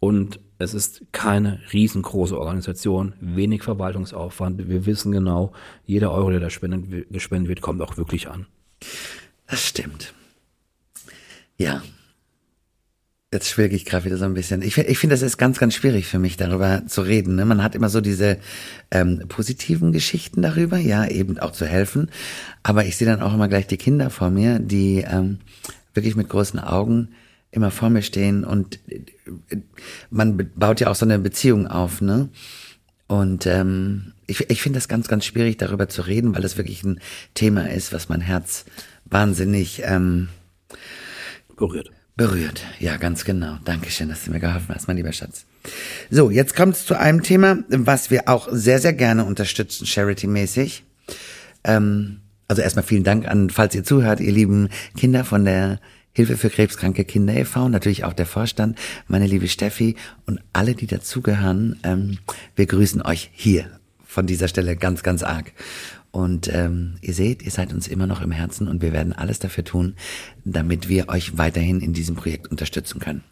Und 0.00 0.40
es 0.58 0.74
ist 0.74 1.02
keine 1.12 1.60
riesengroße 1.72 2.38
Organisation, 2.38 3.14
wenig 3.20 3.62
Verwaltungsaufwand. 3.62 4.68
Wir 4.68 4.86
wissen 4.86 5.12
genau, 5.12 5.52
jeder 5.86 6.12
Euro, 6.12 6.30
der 6.30 6.40
da 6.40 6.50
spendet, 6.50 7.10
gespendet 7.12 7.48
wird, 7.48 7.60
kommt 7.60 7.80
auch 7.80 7.96
wirklich 7.96 8.28
an. 8.28 8.46
Das 9.46 9.64
stimmt. 9.64 10.14
Ja. 11.56 11.82
Jetzt 13.32 13.48
schwelge 13.50 13.76
ich 13.76 13.84
gerade 13.84 14.06
wieder 14.06 14.16
so 14.16 14.24
ein 14.24 14.32
bisschen. 14.32 14.62
Ich, 14.62 14.78
ich 14.78 14.98
finde, 14.98 15.12
das 15.12 15.22
ist 15.22 15.36
ganz, 15.36 15.58
ganz 15.58 15.74
schwierig 15.74 16.06
für 16.06 16.18
mich, 16.18 16.38
darüber 16.38 16.86
zu 16.86 17.02
reden. 17.02 17.36
Ne? 17.36 17.44
Man 17.44 17.62
hat 17.62 17.74
immer 17.74 17.90
so 17.90 18.00
diese 18.00 18.38
ähm, 18.90 19.22
positiven 19.28 19.92
Geschichten 19.92 20.40
darüber, 20.40 20.78
ja, 20.78 21.06
eben 21.06 21.38
auch 21.38 21.52
zu 21.52 21.66
helfen. 21.66 22.10
Aber 22.62 22.86
ich 22.86 22.96
sehe 22.96 23.06
dann 23.06 23.20
auch 23.20 23.34
immer 23.34 23.48
gleich 23.48 23.66
die 23.66 23.76
Kinder 23.76 24.08
vor 24.08 24.30
mir, 24.30 24.58
die 24.60 25.04
ähm, 25.06 25.40
wirklich 25.92 26.16
mit 26.16 26.30
großen 26.30 26.58
Augen 26.58 27.10
immer 27.50 27.70
vor 27.70 27.90
mir 27.90 28.02
stehen 28.02 28.44
und 28.44 28.78
man 30.10 30.50
baut 30.54 30.80
ja 30.80 30.88
auch 30.88 30.94
so 30.94 31.06
eine 31.06 31.18
Beziehung 31.18 31.66
auf, 31.66 32.00
ne? 32.00 32.28
Und 33.06 33.46
ähm, 33.46 34.12
ich, 34.26 34.50
ich 34.50 34.60
finde 34.60 34.76
das 34.76 34.86
ganz, 34.86 35.08
ganz 35.08 35.24
schwierig, 35.24 35.56
darüber 35.56 35.88
zu 35.88 36.02
reden, 36.02 36.34
weil 36.34 36.44
es 36.44 36.58
wirklich 36.58 36.84
ein 36.84 37.00
Thema 37.32 37.70
ist, 37.70 37.92
was 37.92 38.10
mein 38.10 38.20
Herz 38.20 38.66
wahnsinnig 39.06 39.82
ähm, 39.84 40.28
berührt. 41.56 41.90
Berührt, 42.16 42.64
ja, 42.80 42.96
ganz 42.96 43.24
genau. 43.24 43.58
Dankeschön, 43.64 44.08
dass 44.08 44.24
du 44.24 44.30
mir 44.30 44.40
geholfen 44.40 44.74
hast, 44.74 44.88
mein 44.88 44.96
lieber 44.96 45.12
Schatz. 45.12 45.46
So, 46.10 46.30
jetzt 46.30 46.54
kommt 46.54 46.74
es 46.74 46.84
zu 46.84 46.98
einem 46.98 47.22
Thema, 47.22 47.58
was 47.68 48.10
wir 48.10 48.28
auch 48.28 48.48
sehr, 48.50 48.80
sehr 48.80 48.92
gerne 48.92 49.24
unterstützen, 49.24 49.86
charity-mäßig. 49.86 50.82
Ähm, 51.64 52.20
also 52.48 52.60
erstmal 52.60 52.84
vielen 52.84 53.04
Dank 53.04 53.26
an, 53.26 53.50
falls 53.50 53.74
ihr 53.74 53.84
zuhört, 53.84 54.20
ihr 54.20 54.32
lieben 54.32 54.68
Kinder 54.96 55.24
von 55.24 55.44
der 55.44 55.80
Hilfe 56.12 56.36
für 56.36 56.50
krebskranke 56.50 57.04
Kinder 57.04 57.34
e.V., 57.34 57.68
natürlich 57.68 58.04
auch 58.04 58.12
der 58.12 58.26
Vorstand, 58.26 58.78
meine 59.06 59.26
liebe 59.26 59.48
Steffi 59.48 59.96
und 60.26 60.40
alle, 60.52 60.74
die 60.74 60.86
dazugehören. 60.86 61.78
Ähm, 61.84 62.18
wir 62.56 62.66
grüßen 62.66 63.02
euch 63.02 63.30
hier 63.32 63.66
von 64.04 64.26
dieser 64.26 64.48
Stelle 64.48 64.76
ganz, 64.76 65.02
ganz 65.02 65.22
arg. 65.22 65.52
Und 66.10 66.52
ähm, 66.52 66.96
ihr 67.02 67.14
seht, 67.14 67.42
ihr 67.42 67.50
seid 67.50 67.72
uns 67.72 67.86
immer 67.86 68.06
noch 68.06 68.22
im 68.22 68.32
Herzen 68.32 68.66
und 68.66 68.82
wir 68.82 68.92
werden 68.92 69.12
alles 69.12 69.38
dafür 69.38 69.64
tun, 69.64 69.94
damit 70.44 70.88
wir 70.88 71.08
euch 71.08 71.36
weiterhin 71.36 71.80
in 71.80 71.92
diesem 71.92 72.16
Projekt 72.16 72.48
unterstützen 72.48 72.98
können. 72.98 73.22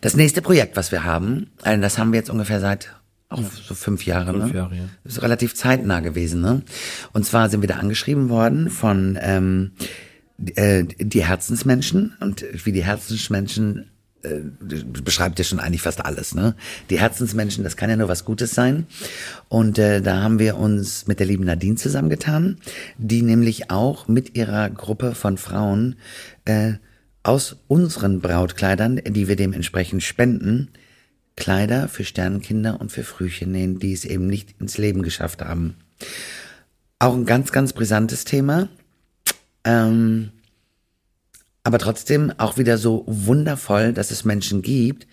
Das 0.00 0.14
nächste 0.16 0.42
Projekt, 0.42 0.76
was 0.76 0.92
wir 0.92 1.04
haben, 1.04 1.50
äh, 1.64 1.78
das 1.78 1.98
haben 1.98 2.12
wir 2.12 2.18
jetzt 2.18 2.30
ungefähr 2.30 2.60
seit 2.60 2.94
auch 3.30 3.42
so 3.42 3.74
fünf 3.74 4.06
Jahre, 4.06 4.32
fünf 4.32 4.52
ne? 4.52 4.58
Jahre, 4.58 4.76
ja. 4.76 4.84
Das 5.02 5.14
ist 5.14 5.22
relativ 5.22 5.54
zeitnah 5.54 6.00
gewesen, 6.00 6.40
ne? 6.40 6.62
Und 7.12 7.24
zwar 7.24 7.48
sind 7.48 7.62
wir 7.62 7.68
da 7.68 7.76
angeschrieben 7.76 8.28
worden 8.28 8.70
von 8.70 9.18
ähm, 9.20 9.72
äh, 10.56 10.84
die 10.84 11.24
Herzensmenschen 11.24 12.16
und 12.20 12.44
wie 12.64 12.72
die 12.72 12.84
Herzensmenschen 12.84 13.90
äh, 14.24 14.40
beschreibt 15.02 15.38
ja 15.38 15.44
schon 15.44 15.60
eigentlich 15.60 15.82
fast 15.82 16.04
alles, 16.04 16.34
ne? 16.34 16.54
Die 16.90 16.98
Herzensmenschen, 16.98 17.62
das 17.62 17.76
kann 17.76 17.90
ja 17.90 17.96
nur 17.96 18.08
was 18.08 18.24
Gutes 18.24 18.52
sein. 18.52 18.86
Und 19.48 19.78
äh, 19.78 20.00
da 20.00 20.22
haben 20.22 20.38
wir 20.38 20.56
uns 20.56 21.06
mit 21.06 21.20
der 21.20 21.26
lieben 21.26 21.44
Nadine 21.44 21.76
zusammengetan, 21.76 22.58
die 22.96 23.22
nämlich 23.22 23.70
auch 23.70 24.08
mit 24.08 24.36
ihrer 24.36 24.70
Gruppe 24.70 25.14
von 25.14 25.36
Frauen 25.36 25.96
äh, 26.46 26.74
aus 27.22 27.56
unseren 27.68 28.20
Brautkleidern, 28.20 29.00
die 29.06 29.28
wir 29.28 29.36
dementsprechend 29.36 30.02
spenden, 30.02 30.68
Kleider 31.36 31.88
für 31.88 32.04
Sternenkinder 32.04 32.80
und 32.80 32.92
für 32.92 33.02
Frühchen 33.02 33.52
nähen, 33.52 33.78
die 33.78 33.92
es 33.92 34.04
eben 34.04 34.26
nicht 34.26 34.54
ins 34.60 34.78
Leben 34.78 35.02
geschafft 35.02 35.42
haben. 35.42 35.76
Auch 36.98 37.14
ein 37.14 37.26
ganz, 37.26 37.50
ganz 37.50 37.72
brisantes 37.72 38.24
Thema. 38.24 38.68
Ähm, 39.64 40.30
aber 41.62 41.78
trotzdem 41.78 42.32
auch 42.36 42.58
wieder 42.58 42.76
so 42.76 43.04
wundervoll, 43.06 43.92
dass 43.92 44.10
es 44.10 44.24
Menschen 44.24 44.60
gibt, 44.62 45.06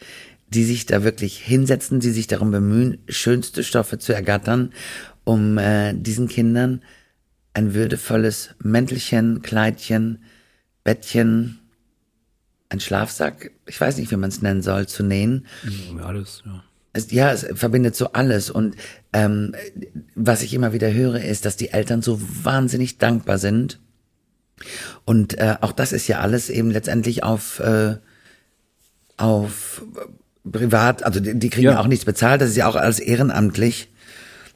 die 0.50 0.66
sich 0.66 0.86
da 0.86 1.04
wirklich 1.04 1.38
hinsetzen, 1.38 2.02
die 2.02 2.12
sich 2.12 2.28
darum 2.28 2.52
bemühen, 2.52 2.98
schönste 3.08 3.64
Stoffe 3.64 4.00
zu 4.00 4.14
ergattern, 4.14 4.74
um 5.24 5.58
äh, 5.58 5.94
diesen 5.94 6.28
Kindern 6.28 6.82
ein 7.54 7.74
würdevolles 7.74 8.50
Mäntelchen, 8.60 9.42
Kleidchen, 9.42 10.24
Bettchen, 10.84 11.60
ein 12.68 12.82
Schlafsack, 12.82 13.52
ich 13.66 13.80
weiß 13.80 13.98
nicht, 13.98 14.12
wie 14.12 14.18
man 14.18 14.30
es 14.30 14.42
nennen 14.42 14.62
soll, 14.62 14.88
zu 14.88 15.04
nähen. 15.04 15.46
Ja, 15.98 16.06
alles, 16.06 16.44
ja. 16.46 16.64
Es, 16.94 17.12
ja, 17.12 17.32
es 17.32 17.46
verbindet 17.54 17.96
so 17.96 18.12
alles. 18.12 18.50
Und 18.50 18.76
ähm, 19.14 19.56
was 20.16 20.42
ich 20.42 20.54
immer 20.54 20.74
wieder 20.74 20.92
höre, 20.92 21.24
ist, 21.24 21.46
dass 21.46 21.56
die 21.56 21.70
Eltern 21.70 22.02
so 22.02 22.20
wahnsinnig 22.44 22.98
dankbar 22.98 23.38
sind 23.38 23.80
und 25.06 25.38
äh, 25.38 25.56
auch 25.62 25.72
das 25.72 25.92
ist 25.92 26.08
ja 26.08 26.20
alles 26.20 26.50
eben 26.50 26.72
letztendlich 26.72 27.24
auf, 27.24 27.60
äh, 27.60 27.98
auf 29.18 29.84
privat, 30.50 31.04
also 31.04 31.20
die, 31.20 31.38
die 31.38 31.50
kriegen 31.50 31.66
ja. 31.66 31.74
ja. 31.74 31.80
auch 31.80 31.88
nichts 31.88 32.06
bezahlt, 32.06 32.42
das 32.42 32.50
ist 32.50 32.58
ja 32.58 32.68
auch 32.68 32.76
alles 32.76 33.00
ehrenamtlich. 33.00 33.90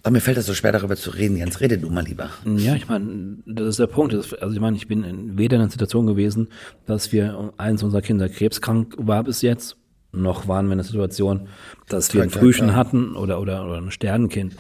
Aber 0.04 0.12
mir 0.12 0.22
fällt 0.22 0.38
das 0.38 0.46
so 0.46 0.54
schwer, 0.54 0.72
darüber 0.72 0.96
zu 0.96 1.10
reden. 1.10 1.36
Jens, 1.36 1.62
rede 1.62 1.80
du 1.80 1.90
mal 1.90 2.04
lieber. 2.04 2.30
Ja, 2.46 2.76
ich 2.76 2.88
meine, 2.88 3.38
das 3.48 3.70
ist 3.70 3.80
der 3.80 3.88
Punkt. 3.88 4.14
Also 4.14 4.54
ich 4.54 4.60
meine, 4.60 4.78
ich 4.78 4.88
bin 4.88 5.36
weder 5.36 5.56
in 5.56 5.64
einer 5.64 5.72
Situation 5.72 6.06
gewesen, 6.06 6.50
dass 6.86 7.12
wir 7.12 7.54
eins 7.58 7.82
unserer 7.82 8.04
Kinder 8.04 8.30
krebskrank 8.30 8.94
war 9.00 9.24
bis 9.24 9.42
jetzt, 9.42 9.78
noch 10.12 10.48
waren 10.48 10.68
wir 10.68 10.74
in 10.74 10.78
der 10.78 10.86
Situation, 10.86 11.48
dass 11.90 12.14
wir 12.14 12.22
ein 12.22 12.30
Frühchen 12.30 12.68
ja. 12.68 12.76
hatten 12.76 13.16
oder, 13.16 13.42
oder, 13.42 13.66
oder 13.66 13.78
ein 13.78 13.90
Sternenkind. 13.90 14.56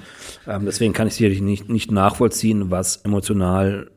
Ähm, 0.47 0.65
deswegen 0.65 0.93
kann 0.93 1.07
ich 1.07 1.13
sicherlich 1.13 1.41
nicht, 1.41 1.69
nicht 1.69 1.91
nachvollziehen, 1.91 2.71
was 2.71 2.97
emotional 2.97 3.91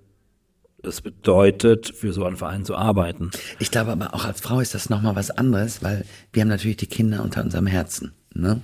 es 0.83 1.01
bedeutet, 1.01 1.93
für 1.95 2.13
so 2.13 2.25
einen 2.25 2.37
Verein 2.37 2.65
zu 2.65 2.77
arbeiten. 2.77 3.31
Ich 3.59 3.71
glaube 3.71 3.93
aber 3.93 4.15
auch 4.15 4.25
als 4.25 4.41
Frau 4.41 4.61
ist 4.61 4.75
das 4.75 4.91
nochmal 4.91 5.17
was 5.17 5.31
anderes, 5.31 5.83
weil 5.83 6.05
wir 6.33 6.43
haben 6.43 6.49
natürlich 6.49 6.77
die 6.77 6.87
Kinder 6.87 7.23
unter 7.23 7.43
unserem 7.43 7.67
Herzen. 7.67 8.13
Ne? 8.35 8.61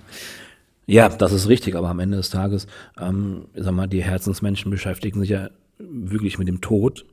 Ja, 0.87 1.09
das 1.09 1.33
ist 1.33 1.49
richtig, 1.49 1.77
aber 1.77 1.89
am 1.89 1.99
Ende 1.99 2.17
des 2.19 2.31
Tages, 2.31 2.67
ähm, 2.99 3.47
sag 3.55 3.75
mal, 3.75 3.87
die 3.87 4.03
Herzensmenschen 4.03 4.71
beschäftigen 4.71 5.21
sich 5.21 5.31
ja 5.31 5.49
wirklich 5.79 6.39
mit 6.39 6.47
dem 6.47 6.61
Tod, 6.61 7.07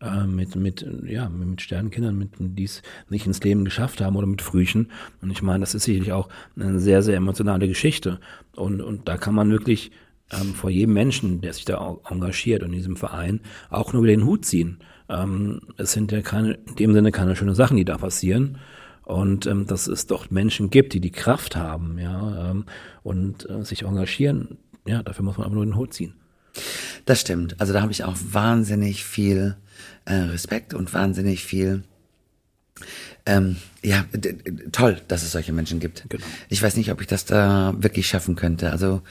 äh, 0.00 0.26
mit, 0.26 0.56
mit, 0.56 0.86
ja, 1.04 1.28
mit 1.28 1.60
Sternenkindern, 1.60 2.16
mit, 2.16 2.30
die 2.38 2.64
es 2.64 2.82
nicht 3.08 3.26
ins 3.26 3.42
Leben 3.42 3.64
geschafft 3.64 4.00
haben 4.00 4.16
oder 4.16 4.26
mit 4.26 4.42
Frühchen. 4.42 4.90
Und 5.20 5.30
ich 5.30 5.42
meine, 5.42 5.60
das 5.60 5.74
ist 5.74 5.84
sicherlich 5.84 6.12
auch 6.12 6.28
eine 6.56 6.78
sehr, 6.78 7.02
sehr 7.02 7.16
emotionale 7.16 7.68
Geschichte. 7.68 8.20
Und, 8.54 8.80
und 8.80 9.08
da 9.08 9.16
kann 9.16 9.34
man 9.34 9.50
wirklich 9.50 9.90
ähm, 10.32 10.54
vor 10.54 10.70
jedem 10.70 10.94
Menschen, 10.94 11.40
der 11.40 11.52
sich 11.52 11.64
da 11.64 11.96
engagiert 12.08 12.62
und 12.62 12.70
in 12.70 12.76
diesem 12.76 12.96
Verein, 12.96 13.40
auch 13.68 13.92
nur 13.92 14.02
über 14.02 14.10
den 14.10 14.24
Hut 14.24 14.44
ziehen. 14.44 14.78
Ähm, 15.08 15.60
es 15.76 15.92
sind 15.92 16.12
ja 16.12 16.22
keine, 16.22 16.54
in 16.68 16.76
dem 16.76 16.92
Sinne 16.92 17.12
keine 17.12 17.36
schönen 17.36 17.54
Sachen, 17.54 17.76
die 17.76 17.84
da 17.84 17.98
passieren. 17.98 18.58
Und 19.04 19.46
ähm, 19.46 19.66
dass 19.66 19.88
es 19.88 20.06
doch 20.06 20.30
Menschen 20.30 20.70
gibt, 20.70 20.92
die 20.92 21.00
die 21.00 21.10
Kraft 21.10 21.56
haben, 21.56 21.98
ja, 21.98 22.50
ähm, 22.50 22.64
und 23.02 23.48
äh, 23.50 23.64
sich 23.64 23.82
engagieren, 23.82 24.58
ja, 24.86 25.02
dafür 25.02 25.24
muss 25.24 25.36
man 25.36 25.46
aber 25.46 25.56
nur 25.56 25.64
den 25.64 25.74
Hut 25.76 25.94
ziehen. 25.94 26.14
Das 27.06 27.20
stimmt. 27.20 27.60
Also 27.60 27.72
da 27.72 27.82
habe 27.82 27.90
ich 27.90 28.04
auch 28.04 28.16
wahnsinnig 28.30 29.04
viel 29.04 29.56
äh, 30.04 30.14
Respekt 30.14 30.74
und 30.74 30.92
wahnsinnig 30.94 31.44
viel 31.44 31.82
Ähm, 33.26 33.56
ja, 33.82 34.04
toll, 34.72 35.00
dass 35.08 35.22
es 35.22 35.32
solche 35.32 35.52
Menschen 35.52 35.78
gibt. 35.80 36.06
Genau. 36.08 36.24
Ich 36.48 36.62
weiß 36.62 36.76
nicht, 36.76 36.90
ob 36.90 37.00
ich 37.00 37.06
das 37.06 37.24
da 37.26 37.74
wirklich 37.78 38.06
schaffen 38.08 38.34
könnte. 38.34 38.70
Also 38.72 39.02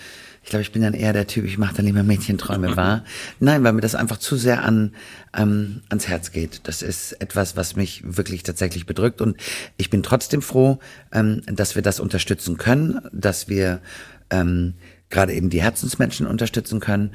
ich 0.43 0.49
glaube, 0.49 0.61
ich 0.61 0.71
bin 0.71 0.81
dann 0.81 0.93
eher 0.93 1.13
der 1.13 1.27
Typ, 1.27 1.45
ich 1.45 1.57
mache 1.57 1.75
dann 1.75 1.85
lieber 1.85 2.03
Mädchenträume 2.03 2.75
wahr. 2.75 3.03
Nein, 3.39 3.63
weil 3.63 3.73
mir 3.73 3.81
das 3.81 3.95
einfach 3.95 4.17
zu 4.17 4.35
sehr 4.35 4.63
an 4.63 4.93
ähm, 5.35 5.81
ans 5.89 6.07
Herz 6.07 6.31
geht. 6.31 6.61
Das 6.63 6.81
ist 6.81 7.13
etwas, 7.13 7.55
was 7.55 7.75
mich 7.75 8.01
wirklich 8.05 8.43
tatsächlich 8.43 8.85
bedrückt. 8.85 9.21
Und 9.21 9.37
ich 9.77 9.89
bin 9.89 10.03
trotzdem 10.03 10.41
froh, 10.41 10.79
ähm, 11.11 11.41
dass 11.45 11.75
wir 11.75 11.81
das 11.81 11.99
unterstützen 11.99 12.57
können, 12.57 13.01
dass 13.11 13.47
wir 13.47 13.81
ähm, 14.29 14.75
gerade 15.09 15.33
eben 15.33 15.49
die 15.49 15.61
Herzensmenschen 15.61 16.25
unterstützen 16.25 16.79
können 16.79 17.13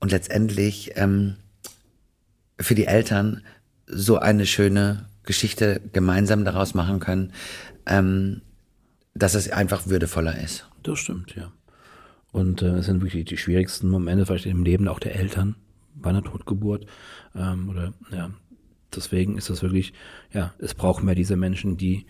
und 0.00 0.10
letztendlich 0.10 0.92
ähm, 0.96 1.36
für 2.58 2.74
die 2.74 2.86
Eltern 2.86 3.42
so 3.86 4.18
eine 4.18 4.46
schöne 4.46 5.06
Geschichte 5.24 5.80
gemeinsam 5.92 6.44
daraus 6.44 6.74
machen 6.74 7.00
können, 7.00 7.32
ähm, 7.86 8.42
dass 9.14 9.34
es 9.34 9.50
einfach 9.50 9.86
würdevoller 9.86 10.38
ist. 10.40 10.68
Das 10.82 10.98
stimmt, 10.98 11.34
ja. 11.36 11.52
Und 12.36 12.60
äh, 12.60 12.66
es 12.66 12.84
sind 12.84 13.00
wirklich 13.00 13.24
die 13.24 13.38
schwierigsten 13.38 13.88
Momente 13.88 14.26
vielleicht 14.26 14.44
im 14.44 14.62
Leben 14.62 14.88
auch 14.88 14.98
der 14.98 15.16
Eltern 15.16 15.56
bei 15.94 16.10
einer 16.10 16.22
Totgeburt. 16.22 16.84
Ähm, 17.34 17.70
oder 17.70 17.94
ja, 18.12 18.28
deswegen 18.94 19.38
ist 19.38 19.48
das 19.48 19.62
wirklich, 19.62 19.94
ja, 20.34 20.52
es 20.58 20.74
braucht 20.74 21.02
mehr 21.02 21.14
diese 21.14 21.34
Menschen, 21.36 21.78
die 21.78 22.04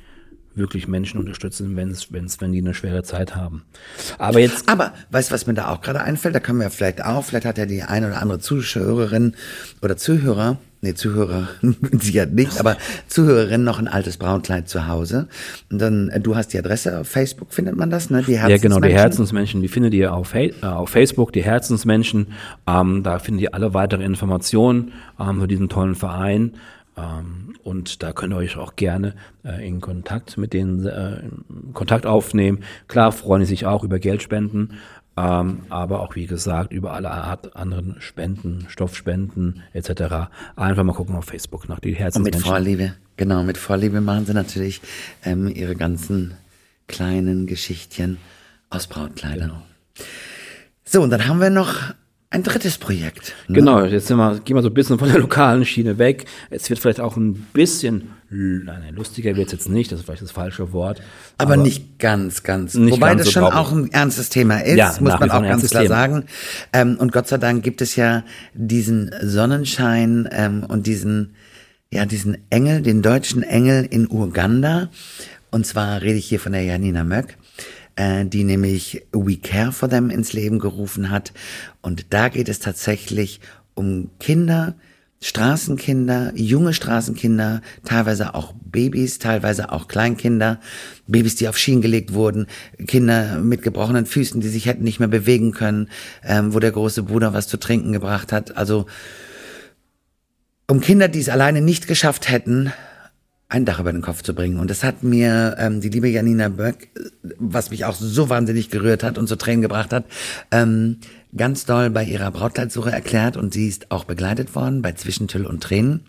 wirklich 0.57 0.89
Menschen 0.89 1.21
unterstützen, 1.21 1.77
wenn 1.77 1.93
es, 1.93 2.13
wenn 2.13 2.25
es, 2.25 2.41
wenn 2.41 2.51
die 2.51 2.59
eine 2.59 2.75
schwere 2.75 3.05
Zeit 3.05 3.37
haben. 3.37 3.67
Aber 4.19 4.41
jetzt 4.41 4.69
Aber 4.69 4.95
weißt 5.13 5.31
du, 5.31 5.35
was 5.35 5.47
mir 5.47 5.55
da 5.55 5.69
auch 5.69 5.81
gerade 5.81 6.01
einfällt? 6.01 6.35
Da 6.35 6.41
können 6.41 6.59
wir 6.59 6.71
vielleicht 6.71 7.05
auch, 7.05 7.25
vielleicht 7.25 7.47
hat 7.47 7.59
ja 7.59 7.67
die 7.67 7.85
eine 7.85 8.09
oder 8.09 8.21
andere 8.21 8.41
Zuhörerin 8.41 9.37
oder 9.81 9.97
Zuhörer, 9.97 10.59
nee, 10.81 10.95
Zuhörer, 10.95 11.49
sie 12.01 12.21
hat 12.21 12.33
nicht, 12.33 12.59
aber 12.61 12.77
Zuhörerin 13.09 13.65
noch 13.65 13.79
ein 13.79 13.89
altes 13.89 14.17
Braunkleid 14.17 14.69
zu 14.69 14.87
Hause. 14.89 15.29
Und 15.71 15.81
dann, 15.81 16.09
äh, 16.09 16.21
du 16.21 16.37
hast 16.37 16.53
die 16.53 16.59
Adresse 16.59 17.01
auf 17.01 17.09
Facebook, 17.09 17.53
findet 17.53 17.77
man 17.77 17.91
das, 17.91 18.11
ne? 18.11 18.23
Die 18.23 18.33
Ja, 18.33 18.57
genau, 18.57 18.81
die 18.81 18.93
Herzensmenschen. 18.93 18.97
Herzensmenschen, 18.97 19.63
die 19.63 19.69
findet 19.69 19.95
ihr 19.95 20.13
auf, 20.13 20.35
äh, 20.35 20.53
auf 20.63 20.91
Facebook, 20.91 21.33
die 21.33 21.43
Herzensmenschen. 21.43 22.29
Ähm, 22.67 23.03
da 23.03 23.19
findet 23.19 23.43
ihr 23.43 23.55
alle 23.55 23.75
weitere 23.75 24.05
Informationen 24.05 24.93
ähm, 25.21 25.41
für 25.41 25.49
diesen 25.49 25.69
tollen 25.69 25.95
Verein. 25.95 26.53
Ähm, 26.97 27.55
und 27.63 28.03
da 28.03 28.13
könnt 28.13 28.33
ihr 28.33 28.39
euch 28.39 28.57
auch 28.57 28.77
gerne 28.77 29.15
äh, 29.45 29.67
in 29.67 29.81
Kontakt 29.81 30.39
mit 30.39 30.53
denen 30.53 30.87
äh, 30.87 31.23
Kontakt 31.73 32.07
aufnehmen. 32.07 32.61
Klar 32.89 33.13
freuen 33.13 33.41
die 33.41 33.47
sich 33.47 33.67
auch 33.67 33.85
über 33.85 33.99
Geldspenden, 33.99 34.75
ähm, 35.17 35.63
aber 35.71 36.01
auch 36.01 36.15
wie 36.15 36.27
gesagt 36.27 36.73
über 36.73 36.93
alle 36.93 37.11
Art 37.11 37.57
anderen 37.57 37.97
Spenden, 38.01 38.67
Stoffspenden 38.69 39.63
etc. 39.73 40.29
Einfach 40.57 40.85
mal 40.85 40.93
gucken 40.93 41.17
auf 41.17 41.25
Facebook 41.25 41.69
nach 41.69 41.81
die 41.81 41.97
Und 42.15 42.23
mit. 42.23 42.37
Vorliebe, 42.37 42.95
genau, 43.17 43.43
mit 43.43 43.57
Vorliebe 43.57 44.01
machen 44.01 44.27
sie 44.27 44.35
natürlich 44.35 44.81
ähm, 45.25 45.49
ihre 45.49 45.75
ganzen 45.75 46.35
kleinen 46.87 47.47
Geschichtchen 47.47 48.19
aus 48.71 48.87
Brautkleidern. 48.87 49.49
Genau. 49.49 49.63
So, 50.85 51.03
und 51.03 51.11
dann 51.11 51.27
haben 51.27 51.41
wir 51.41 51.51
noch 51.51 51.95
ein 52.31 52.43
drittes 52.43 52.77
Projekt. 52.79 53.35
ne? 53.49 53.55
Genau, 53.57 53.85
jetzt 53.85 54.11
wir, 54.11 54.41
gehen 54.45 54.57
wir 54.57 54.63
so 54.63 54.69
ein 54.69 54.75
bisschen 54.75 54.99
von 54.99 55.09
der 55.09 55.19
lokalen 55.21 55.65
Schiene 55.65 55.99
weg. 55.99 56.27
Es 56.51 56.69
wird 56.69 56.81
vielleicht 56.81 57.01
auch 57.01 57.17
ein 57.17 57.35
bisschen, 57.53 58.11
nein, 58.31 58.83
lustiger 58.95 59.37
wird 59.37 59.47
es 59.47 59.53
jetzt 59.53 59.69
nicht, 59.69 59.93
das 59.93 60.01
ist 60.01 60.07
vielleicht 60.07 60.23
das 60.23 60.33
falsche 60.33 60.73
Wort. 60.73 61.01
Aber, 61.39 61.57
nicht 61.57 61.99
ganz, 61.99 62.43
ganz. 62.43 62.75
Nicht 62.75 62.95
Wobei 62.95 63.09
ganz 63.11 63.21
das 63.21 63.27
so 63.27 63.33
schon 63.33 63.43
traurig. 63.51 63.57
auch 63.57 63.73
ein 63.73 63.93
ernstes 63.93 64.29
Thema 64.29 64.59
ist, 64.59 64.77
Ja, 64.77 64.95
muss 65.01 65.19
man 65.21 65.31
auch 65.31 65.43
ganz 65.43 65.69
klar 65.71 65.85
Thema. 65.85 65.95
sagen. 65.95 66.25
Ähm, 66.73 66.97
und 66.99 67.13
Gott 67.13 67.29
sei 67.29 67.39
Dank 67.39 67.63
gibt 67.63 67.81
es 67.81 67.95
ja 67.97 68.25
diesen 68.55 69.13
Sonnenschein 69.23 70.29
ähm, 70.33 70.65
und 70.65 70.87
diesen, 70.87 71.35
ja, 71.93 72.07
diesen 72.07 72.39
Engel, 72.51 72.83
den 72.83 73.03
deutschen 73.03 73.45
Engel 73.45 73.87
in 73.89 74.09
Uganda. 74.11 74.89
Und 75.53 75.65
zwar 75.65 76.03
rede 76.03 76.19
ich 76.19 76.27
hier 76.27 76.41
von 76.41 76.53
der 76.53 76.65
Janina 76.65 77.05
Möck, 77.05 77.37
die 77.99 78.45
nämlich 78.45 79.07
We 79.13 79.39
Care 79.39 79.73
for 79.73 79.89
Them 79.89 80.11
ins 80.11 80.33
Leben 80.33 80.59
gerufen 80.59 81.11
hat. 81.11 81.33
Und 81.81 82.13
da 82.13 82.29
geht 82.29 82.49
es 82.49 82.59
tatsächlich 82.59 83.41
um 83.75 84.11
Kinder, 84.19 84.75
Straßenkinder, 85.23 86.33
junge 86.35 86.75
Straßenkinder, 86.75 87.63
teilweise 87.85 88.35
auch 88.35 88.53
Babys, 88.65 89.19
teilweise 89.19 89.73
auch 89.73 89.89
Kleinkinder, 89.89 90.61
Babys, 91.07 91.37
die 91.37 91.49
auf 91.49 91.57
Schienen 91.57 91.81
gelegt 91.81 92.13
wurden, 92.13 92.47
Kinder 92.87 93.39
mit 93.39 93.63
gebrochenen 93.63 94.05
Füßen, 94.05 94.41
die 94.41 94.49
sich 94.49 94.67
hätten 94.67 94.85
nicht 94.85 94.99
mehr 94.99 95.09
bewegen 95.09 95.53
können, 95.53 95.89
ähm, 96.23 96.53
wo 96.53 96.61
der 96.61 96.73
große 96.73 97.03
Bruder 97.03 97.33
was 97.33 97.49
zu 97.49 97.57
trinken 97.57 97.93
gebracht 97.93 98.31
hat. 98.31 98.57
Also 98.57 98.87
um 100.69 100.81
Kinder, 100.81 101.09
die 101.09 101.21
es 101.21 101.29
alleine 101.29 101.63
nicht 101.63 101.89
geschafft 101.89 102.29
hätten, 102.29 102.73
ein 103.49 103.65
Dach 103.65 103.79
über 103.79 103.93
den 103.93 104.03
Kopf 104.03 104.23
zu 104.23 104.35
bringen. 104.35 104.59
Und 104.59 104.71
das 104.71 104.83
hat 104.83 105.03
mir 105.03 105.55
ähm, 105.59 105.81
die 105.81 105.89
liebe 105.89 106.09
Janina 106.09 106.49
Böck, 106.49 106.89
was 107.39 107.71
mich 107.71 107.85
auch 107.85 107.95
so 107.95 108.29
wahnsinnig 108.29 108.71
gerührt 108.71 109.03
hat 109.05 109.19
und 109.19 109.29
zu 109.29 109.37
Tränen 109.37 109.63
gebracht 109.63 109.93
hat, 109.93 110.05
ähm, 110.51 110.99
ganz 111.37 111.65
doll 111.65 111.91
bei 111.91 112.03
ihrer 112.05 112.31
Brautkleidsuche 112.33 112.91
erklärt. 112.91 113.37
Und 113.37 113.55
sie 113.55 113.69
ist 113.69 113.91
auch 113.93 114.05
begleitet 114.05 114.55
worden 114.55 114.83
bei 114.83 114.93
Zwischentüll 114.93 115.47
und 115.47 115.63
Tränen. 115.63 116.01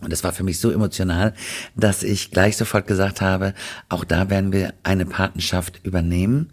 Und 0.00 0.12
das 0.12 0.24
war 0.24 0.32
für 0.32 0.42
mich 0.42 0.58
so 0.58 0.70
emotional, 0.70 1.34
dass 1.76 2.02
ich 2.02 2.30
gleich 2.30 2.56
sofort 2.56 2.86
gesagt 2.86 3.20
habe, 3.20 3.54
auch 3.88 4.04
da 4.04 4.28
werden 4.28 4.52
wir 4.52 4.74
eine 4.82 5.06
Patenschaft 5.06 5.80
übernehmen. 5.84 6.50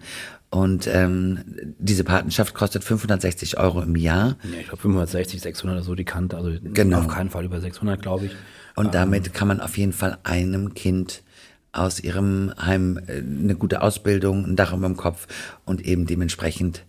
Und 0.49 0.85
ähm, 0.85 1.39
diese 1.79 2.03
Patenschaft 2.03 2.53
kostet 2.53 2.83
560 2.83 3.57
Euro 3.57 3.81
im 3.81 3.95
Jahr. 3.95 4.37
Ja, 4.43 4.59
ich 4.59 4.67
glaube 4.67 4.81
560, 4.83 5.41
600 5.41 5.77
oder 5.77 5.83
so 5.83 5.95
die 5.95 6.05
Kante, 6.05 6.37
also 6.37 6.51
Genau. 6.61 6.99
auf 6.99 7.07
keinen 7.07 7.31
Fall 7.31 7.43
über 7.43 7.59
600, 7.59 7.99
glaube 8.01 8.27
ich. 8.27 8.31
Und 8.75 8.93
damit 8.95 9.33
kann 9.33 9.47
man 9.47 9.59
auf 9.61 9.77
jeden 9.77 9.93
Fall 9.93 10.17
einem 10.23 10.73
Kind 10.73 11.23
aus 11.71 11.99
ihrem 11.99 12.53
Heim 12.57 12.99
äh, 13.07 13.17
eine 13.17 13.55
gute 13.55 13.81
Ausbildung, 13.81 14.45
ein 14.45 14.55
Dach 14.55 14.73
über 14.73 14.87
dem 14.87 14.97
Kopf 14.97 15.27
und 15.65 15.85
eben 15.85 16.05
dementsprechend 16.05 16.85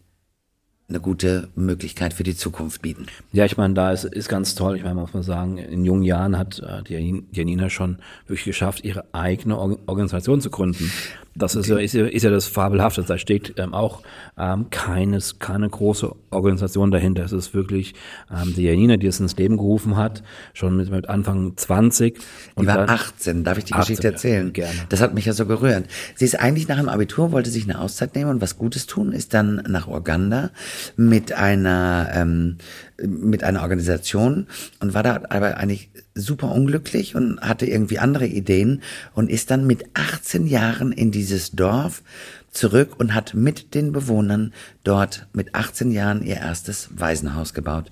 eine 0.88 1.00
gute 1.00 1.48
Möglichkeit 1.54 2.12
für 2.12 2.24
die 2.24 2.36
Zukunft 2.36 2.82
bieten. 2.82 3.06
Ja, 3.32 3.46
ich 3.46 3.56
meine, 3.56 3.72
da 3.72 3.90
ist, 3.90 4.04
ist 4.04 4.28
ganz 4.28 4.54
toll. 4.54 4.76
Ich 4.76 4.82
meine, 4.82 4.96
muss 4.96 5.14
man 5.14 5.22
sagen, 5.22 5.56
in 5.56 5.84
jungen 5.84 6.02
Jahren 6.02 6.36
hat 6.36 6.58
äh, 6.58 6.82
die 6.82 7.24
Janina 7.32 7.70
schon 7.70 7.98
wirklich 8.26 8.44
geschafft, 8.44 8.84
ihre 8.84 9.06
eigene 9.12 9.58
Or 9.58 9.78
Organisation 9.86 10.42
zu 10.42 10.50
gründen. 10.50 10.92
Das 11.36 11.56
ist 11.56 11.66
ja, 11.66 11.78
ist 11.78 11.94
ja, 11.94 12.06
ist 12.06 12.22
ja 12.22 12.30
das 12.30 12.46
Fabelhafte. 12.46 13.02
Da 13.02 13.18
steht 13.18 13.54
ähm, 13.56 13.74
auch 13.74 14.02
ähm, 14.38 14.70
keines, 14.70 15.38
keine 15.40 15.68
große 15.68 16.14
Organisation 16.30 16.90
dahinter. 16.92 17.24
Es 17.24 17.32
ist 17.32 17.54
wirklich 17.54 17.94
ähm, 18.32 18.54
die 18.54 18.62
Janina, 18.62 18.96
die 18.96 19.08
es 19.08 19.18
ins 19.18 19.36
Leben 19.36 19.56
gerufen 19.56 19.96
hat, 19.96 20.22
schon 20.52 20.76
mit, 20.76 20.90
mit 20.90 21.08
Anfang 21.08 21.56
20. 21.56 22.18
Die 22.58 22.66
war 22.66 22.76
dann- 22.76 22.88
18, 22.90 23.42
darf 23.42 23.58
ich 23.58 23.64
die 23.64 23.72
18, 23.72 23.80
Geschichte 23.82 24.06
ja, 24.06 24.12
erzählen? 24.12 24.52
gerne. 24.52 24.78
Das 24.90 25.00
hat 25.00 25.14
mich 25.14 25.24
ja 25.24 25.32
so 25.32 25.44
gerührt. 25.46 25.86
Sie 26.14 26.24
ist 26.24 26.38
eigentlich 26.38 26.68
nach 26.68 26.76
dem 26.78 26.88
Abitur, 26.88 27.32
wollte 27.32 27.50
sich 27.50 27.64
eine 27.64 27.80
Auszeit 27.80 28.14
nehmen 28.14 28.30
und 28.30 28.40
was 28.40 28.56
Gutes 28.56 28.86
tun, 28.86 29.12
ist 29.12 29.34
dann 29.34 29.56
nach 29.68 29.88
Uganda 29.88 30.50
mit 30.96 31.32
einer, 31.32 32.10
ähm, 32.14 32.58
mit 33.02 33.42
einer 33.42 33.62
Organisation 33.62 34.46
und 34.80 34.94
war 34.94 35.02
da 35.02 35.20
aber 35.30 35.56
eigentlich 35.56 35.90
super 36.14 36.52
unglücklich 36.52 37.14
und 37.16 37.40
hatte 37.40 37.66
irgendwie 37.66 37.98
andere 37.98 38.26
Ideen 38.26 38.82
und 39.14 39.30
ist 39.30 39.50
dann 39.50 39.66
mit 39.66 39.84
18 39.94 40.46
Jahren 40.46 40.92
in 40.92 41.10
dieses 41.10 41.52
Dorf 41.52 42.02
zurück 42.50 42.98
und 42.98 43.14
hat 43.14 43.34
mit 43.34 43.74
den 43.74 43.92
Bewohnern 43.92 44.52
dort 44.84 45.26
mit 45.32 45.54
18 45.54 45.90
Jahren 45.90 46.22
ihr 46.22 46.36
erstes 46.36 46.88
Waisenhaus 46.94 47.52
gebaut. 47.52 47.90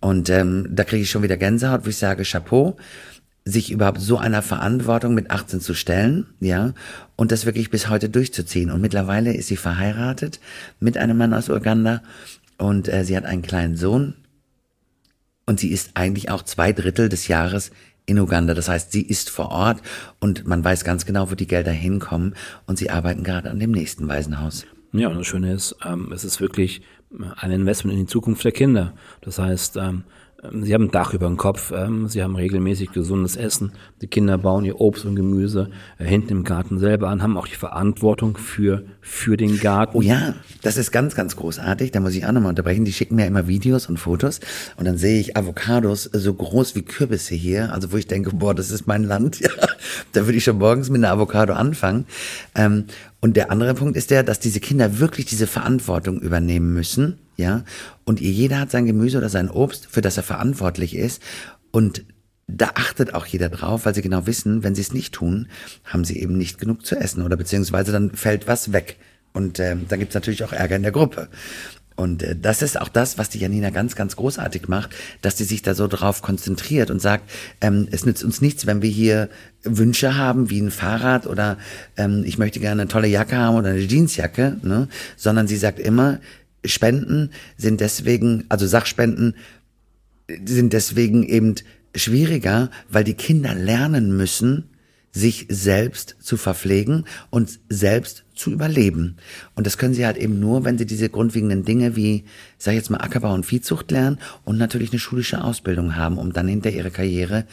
Und 0.00 0.30
ähm, 0.30 0.66
da 0.70 0.84
kriege 0.84 1.02
ich 1.02 1.10
schon 1.10 1.22
wieder 1.22 1.36
Gänsehaut, 1.36 1.84
wo 1.84 1.90
ich 1.90 1.98
sage, 1.98 2.24
Chapeau, 2.24 2.78
sich 3.44 3.70
überhaupt 3.70 4.00
so 4.00 4.16
einer 4.16 4.42
Verantwortung 4.42 5.14
mit 5.14 5.30
18 5.30 5.60
zu 5.60 5.74
stellen, 5.74 6.26
ja, 6.40 6.72
und 7.16 7.32
das 7.32 7.46
wirklich 7.46 7.70
bis 7.70 7.88
heute 7.88 8.08
durchzuziehen. 8.08 8.70
Und 8.70 8.80
mittlerweile 8.80 9.34
ist 9.34 9.48
sie 9.48 9.56
verheiratet 9.56 10.40
mit 10.78 10.96
einem 10.96 11.18
Mann 11.18 11.34
aus 11.34 11.48
Uganda 11.48 12.02
und 12.58 12.88
äh, 12.88 13.04
sie 13.04 13.16
hat 13.16 13.24
einen 13.24 13.42
kleinen 13.42 13.76
Sohn 13.76 14.14
und 15.46 15.60
sie 15.60 15.70
ist 15.70 15.92
eigentlich 15.94 16.30
auch 16.30 16.42
zwei 16.42 16.72
Drittel 16.72 17.08
des 17.08 17.28
Jahres 17.28 17.70
in 18.06 18.18
Uganda. 18.18 18.54
Das 18.54 18.68
heißt, 18.68 18.92
sie 18.92 19.02
ist 19.02 19.30
vor 19.30 19.50
Ort 19.50 19.80
und 20.18 20.46
man 20.46 20.64
weiß 20.64 20.84
ganz 20.84 21.06
genau, 21.06 21.30
wo 21.30 21.34
die 21.34 21.46
Gelder 21.46 21.72
hinkommen 21.72 22.34
und 22.66 22.78
sie 22.78 22.90
arbeiten 22.90 23.24
gerade 23.24 23.50
an 23.50 23.58
dem 23.58 23.70
nächsten 23.70 24.08
Waisenhaus. 24.08 24.66
Ja, 24.92 25.08
und 25.08 25.18
das 25.18 25.26
Schöne 25.26 25.52
ist, 25.52 25.76
ähm, 25.84 26.10
es 26.12 26.24
ist 26.24 26.40
wirklich 26.40 26.82
ein 27.36 27.52
Investment 27.52 27.96
in 27.96 28.06
die 28.06 28.10
Zukunft 28.10 28.44
der 28.44 28.52
Kinder. 28.52 28.94
Das 29.20 29.38
heißt, 29.38 29.76
ähm, 29.76 30.04
sie 30.62 30.74
haben 30.74 30.84
ein 30.84 30.90
Dach 30.90 31.12
über 31.14 31.26
dem 31.26 31.36
Kopf, 31.36 31.72
ähm, 31.74 32.08
sie 32.08 32.22
haben 32.22 32.36
regelmäßig 32.36 32.92
gesundes 32.92 33.36
Essen, 33.36 33.72
die 34.00 34.06
Kinder 34.06 34.38
bauen 34.38 34.64
ihr 34.64 34.80
Obst 34.80 35.04
und 35.04 35.16
Gemüse 35.16 35.70
äh, 35.98 36.04
hinten 36.04 36.30
im 36.30 36.44
Garten 36.44 36.78
selber 36.78 37.08
an, 37.08 37.22
haben 37.22 37.36
auch 37.36 37.46
die 37.46 37.56
Verantwortung 37.56 38.36
für, 38.36 38.84
für 39.00 39.36
den 39.36 39.58
Garten. 39.58 39.96
Oh 39.96 40.00
ja, 40.00 40.34
das 40.62 40.76
ist 40.76 40.92
ganz, 40.92 41.14
ganz 41.14 41.36
großartig. 41.36 41.90
Da 41.90 42.00
muss 42.00 42.14
ich 42.14 42.24
auch 42.26 42.32
nochmal 42.32 42.50
unterbrechen. 42.50 42.84
Die 42.84 42.92
schicken 42.92 43.16
mir 43.16 43.26
immer 43.26 43.46
Videos 43.46 43.88
und 43.88 43.98
Fotos 43.98 44.40
und 44.76 44.86
dann 44.86 44.96
sehe 44.96 45.20
ich 45.20 45.36
Avocados 45.36 46.04
so 46.04 46.32
groß 46.32 46.74
wie 46.74 46.82
Kürbisse 46.82 47.34
hier. 47.34 47.72
Also 47.72 47.92
wo 47.92 47.96
ich 47.96 48.06
denke, 48.06 48.34
boah, 48.34 48.54
das 48.54 48.70
ist 48.70 48.86
mein 48.86 49.04
Land. 49.04 49.40
Ja, 49.50 49.66
da 50.12 50.26
würde 50.26 50.38
ich 50.38 50.44
schon 50.44 50.58
morgens 50.58 50.90
mit 50.90 51.02
einer 51.02 51.12
Avocado 51.12 51.54
anfangen. 51.54 52.04
Ähm, 52.54 52.84
und 53.20 53.36
der 53.36 53.50
andere 53.50 53.74
Punkt 53.74 53.96
ist 53.96 54.10
der, 54.10 54.22
dass 54.22 54.38
diese 54.38 54.60
Kinder 54.60 54.98
wirklich 54.98 55.26
diese 55.26 55.46
Verantwortung 55.46 56.20
übernehmen 56.20 56.72
müssen. 56.72 57.18
Ja, 57.40 57.64
und 58.04 58.20
jeder 58.20 58.60
hat 58.60 58.70
sein 58.70 58.86
Gemüse 58.86 59.18
oder 59.18 59.30
sein 59.30 59.50
Obst, 59.50 59.86
für 59.90 60.02
das 60.02 60.16
er 60.16 60.22
verantwortlich 60.22 60.94
ist. 60.94 61.22
Und 61.70 62.04
da 62.46 62.72
achtet 62.74 63.14
auch 63.14 63.26
jeder 63.26 63.48
drauf, 63.48 63.86
weil 63.86 63.94
sie 63.94 64.02
genau 64.02 64.26
wissen, 64.26 64.62
wenn 64.62 64.74
sie 64.74 64.82
es 64.82 64.92
nicht 64.92 65.14
tun, 65.14 65.48
haben 65.84 66.04
sie 66.04 66.20
eben 66.20 66.36
nicht 66.36 66.58
genug 66.58 66.84
zu 66.84 66.96
essen 66.96 67.22
oder 67.22 67.36
beziehungsweise 67.36 67.92
dann 67.92 68.10
fällt 68.10 68.46
was 68.46 68.72
weg. 68.72 68.96
Und 69.32 69.58
äh, 69.58 69.76
dann 69.88 70.00
gibt's 70.00 70.14
natürlich 70.14 70.44
auch 70.44 70.52
Ärger 70.52 70.76
in 70.76 70.82
der 70.82 70.92
Gruppe. 70.92 71.28
Und 72.00 72.22
äh, 72.22 72.34
das 72.34 72.62
ist 72.62 72.80
auch 72.80 72.88
das, 72.88 73.18
was 73.18 73.28
die 73.28 73.38
Janina 73.38 73.70
ganz, 73.70 73.94
ganz 73.94 74.16
großartig 74.16 74.68
macht, 74.68 74.90
dass 75.22 75.36
sie 75.36 75.44
sich 75.44 75.62
da 75.62 75.74
so 75.74 75.86
drauf 75.86 76.22
konzentriert 76.22 76.90
und 76.90 77.00
sagt, 77.00 77.30
ähm, 77.60 77.86
es 77.90 78.04
nützt 78.04 78.24
uns 78.24 78.40
nichts, 78.40 78.66
wenn 78.66 78.82
wir 78.82 78.90
hier 78.90 79.28
Wünsche 79.62 80.16
haben, 80.16 80.50
wie 80.50 80.60
ein 80.60 80.70
Fahrrad 80.70 81.26
oder 81.26 81.58
ähm, 81.96 82.24
ich 82.26 82.38
möchte 82.38 82.58
gerne 82.58 82.82
eine 82.82 82.90
tolle 82.90 83.08
Jacke 83.08 83.36
haben 83.36 83.56
oder 83.56 83.70
eine 83.70 83.80
Jeansjacke, 83.80 84.56
ne? 84.62 84.88
sondern 85.16 85.46
sie 85.46 85.56
sagt 85.56 85.78
immer, 85.78 86.20
Spenden 86.64 87.30
sind 87.56 87.80
deswegen, 87.80 88.44
also 88.48 88.66
Sachspenden 88.66 89.34
sind 90.44 90.72
deswegen 90.72 91.24
eben 91.24 91.54
schwieriger, 91.94 92.70
weil 92.88 93.04
die 93.04 93.14
Kinder 93.14 93.54
lernen 93.54 94.16
müssen, 94.16 94.70
sich 95.12 95.46
selbst 95.48 96.16
zu 96.20 96.36
verpflegen 96.36 97.04
und 97.30 97.58
selbst 97.68 98.24
zu 98.34 98.52
überleben. 98.52 99.16
Und 99.56 99.66
das 99.66 99.76
können 99.76 99.94
sie 99.94 100.06
halt 100.06 100.16
eben 100.16 100.38
nur, 100.38 100.64
wenn 100.64 100.78
sie 100.78 100.86
diese 100.86 101.08
grundlegenden 101.08 101.64
Dinge 101.64 101.96
wie, 101.96 102.24
sag 102.58 102.72
ich 102.72 102.78
jetzt 102.78 102.90
mal, 102.90 103.00
Ackerbau 103.00 103.34
und 103.34 103.44
Viehzucht 103.44 103.90
lernen 103.90 104.18
und 104.44 104.56
natürlich 104.56 104.92
eine 104.92 105.00
schulische 105.00 105.42
Ausbildung 105.42 105.96
haben, 105.96 106.16
um 106.16 106.32
dann 106.32 106.46
hinter 106.46 106.70
ihre 106.70 106.92
Karriere 106.92 107.44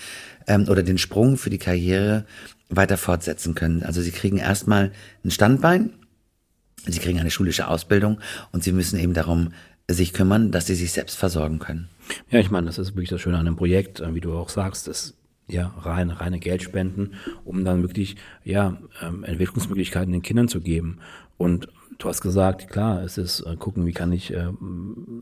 ähm, 0.45 0.67
oder 0.69 0.83
den 0.83 0.99
Sprung 0.99 1.37
für 1.37 1.49
die 1.49 1.57
Karriere 1.57 2.25
weiter 2.69 2.97
fortsetzen 2.97 3.55
können. 3.55 3.81
Also 3.81 4.01
sie 4.01 4.11
kriegen 4.11 4.37
erstmal 4.37 4.91
ein 5.25 5.31
Standbein, 5.31 5.93
sie 6.93 6.99
kriegen 6.99 7.19
eine 7.19 7.31
schulische 7.31 7.67
Ausbildung 7.67 8.19
und 8.51 8.63
sie 8.63 8.71
müssen 8.71 8.99
eben 8.99 9.13
darum 9.13 9.49
sich 9.89 10.13
kümmern, 10.13 10.51
dass 10.51 10.67
sie 10.67 10.75
sich 10.75 10.91
selbst 10.91 11.17
versorgen 11.17 11.59
können. 11.59 11.89
Ja, 12.29 12.39
ich 12.39 12.51
meine, 12.51 12.67
das 12.67 12.77
ist 12.77 12.89
wirklich 12.95 13.09
das 13.09 13.21
Schöne 13.21 13.37
an 13.37 13.45
dem 13.45 13.55
Projekt, 13.55 13.99
äh, 13.99 14.13
wie 14.13 14.21
du 14.21 14.33
auch 14.33 14.49
sagst, 14.49 14.87
das 14.87 15.13
ja, 15.49 15.73
rein, 15.79 16.09
reine 16.09 16.39
Geldspenden, 16.39 17.13
um 17.45 17.63
dann 17.63 17.81
wirklich, 17.81 18.17
ja, 18.43 18.77
ähm, 19.01 19.23
Entwicklungsmöglichkeiten 19.23 20.11
den 20.11 20.21
Kindern 20.21 20.49
zu 20.49 20.59
geben. 20.59 20.99
Und 21.37 21.69
du 21.99 22.09
hast 22.09 22.21
gesagt, 22.21 22.69
klar, 22.69 23.01
es 23.03 23.17
ist 23.17 23.41
äh, 23.41 23.55
gucken, 23.55 23.85
wie 23.85 23.93
kann 23.93 24.11
ich 24.11 24.33
äh, 24.33 24.47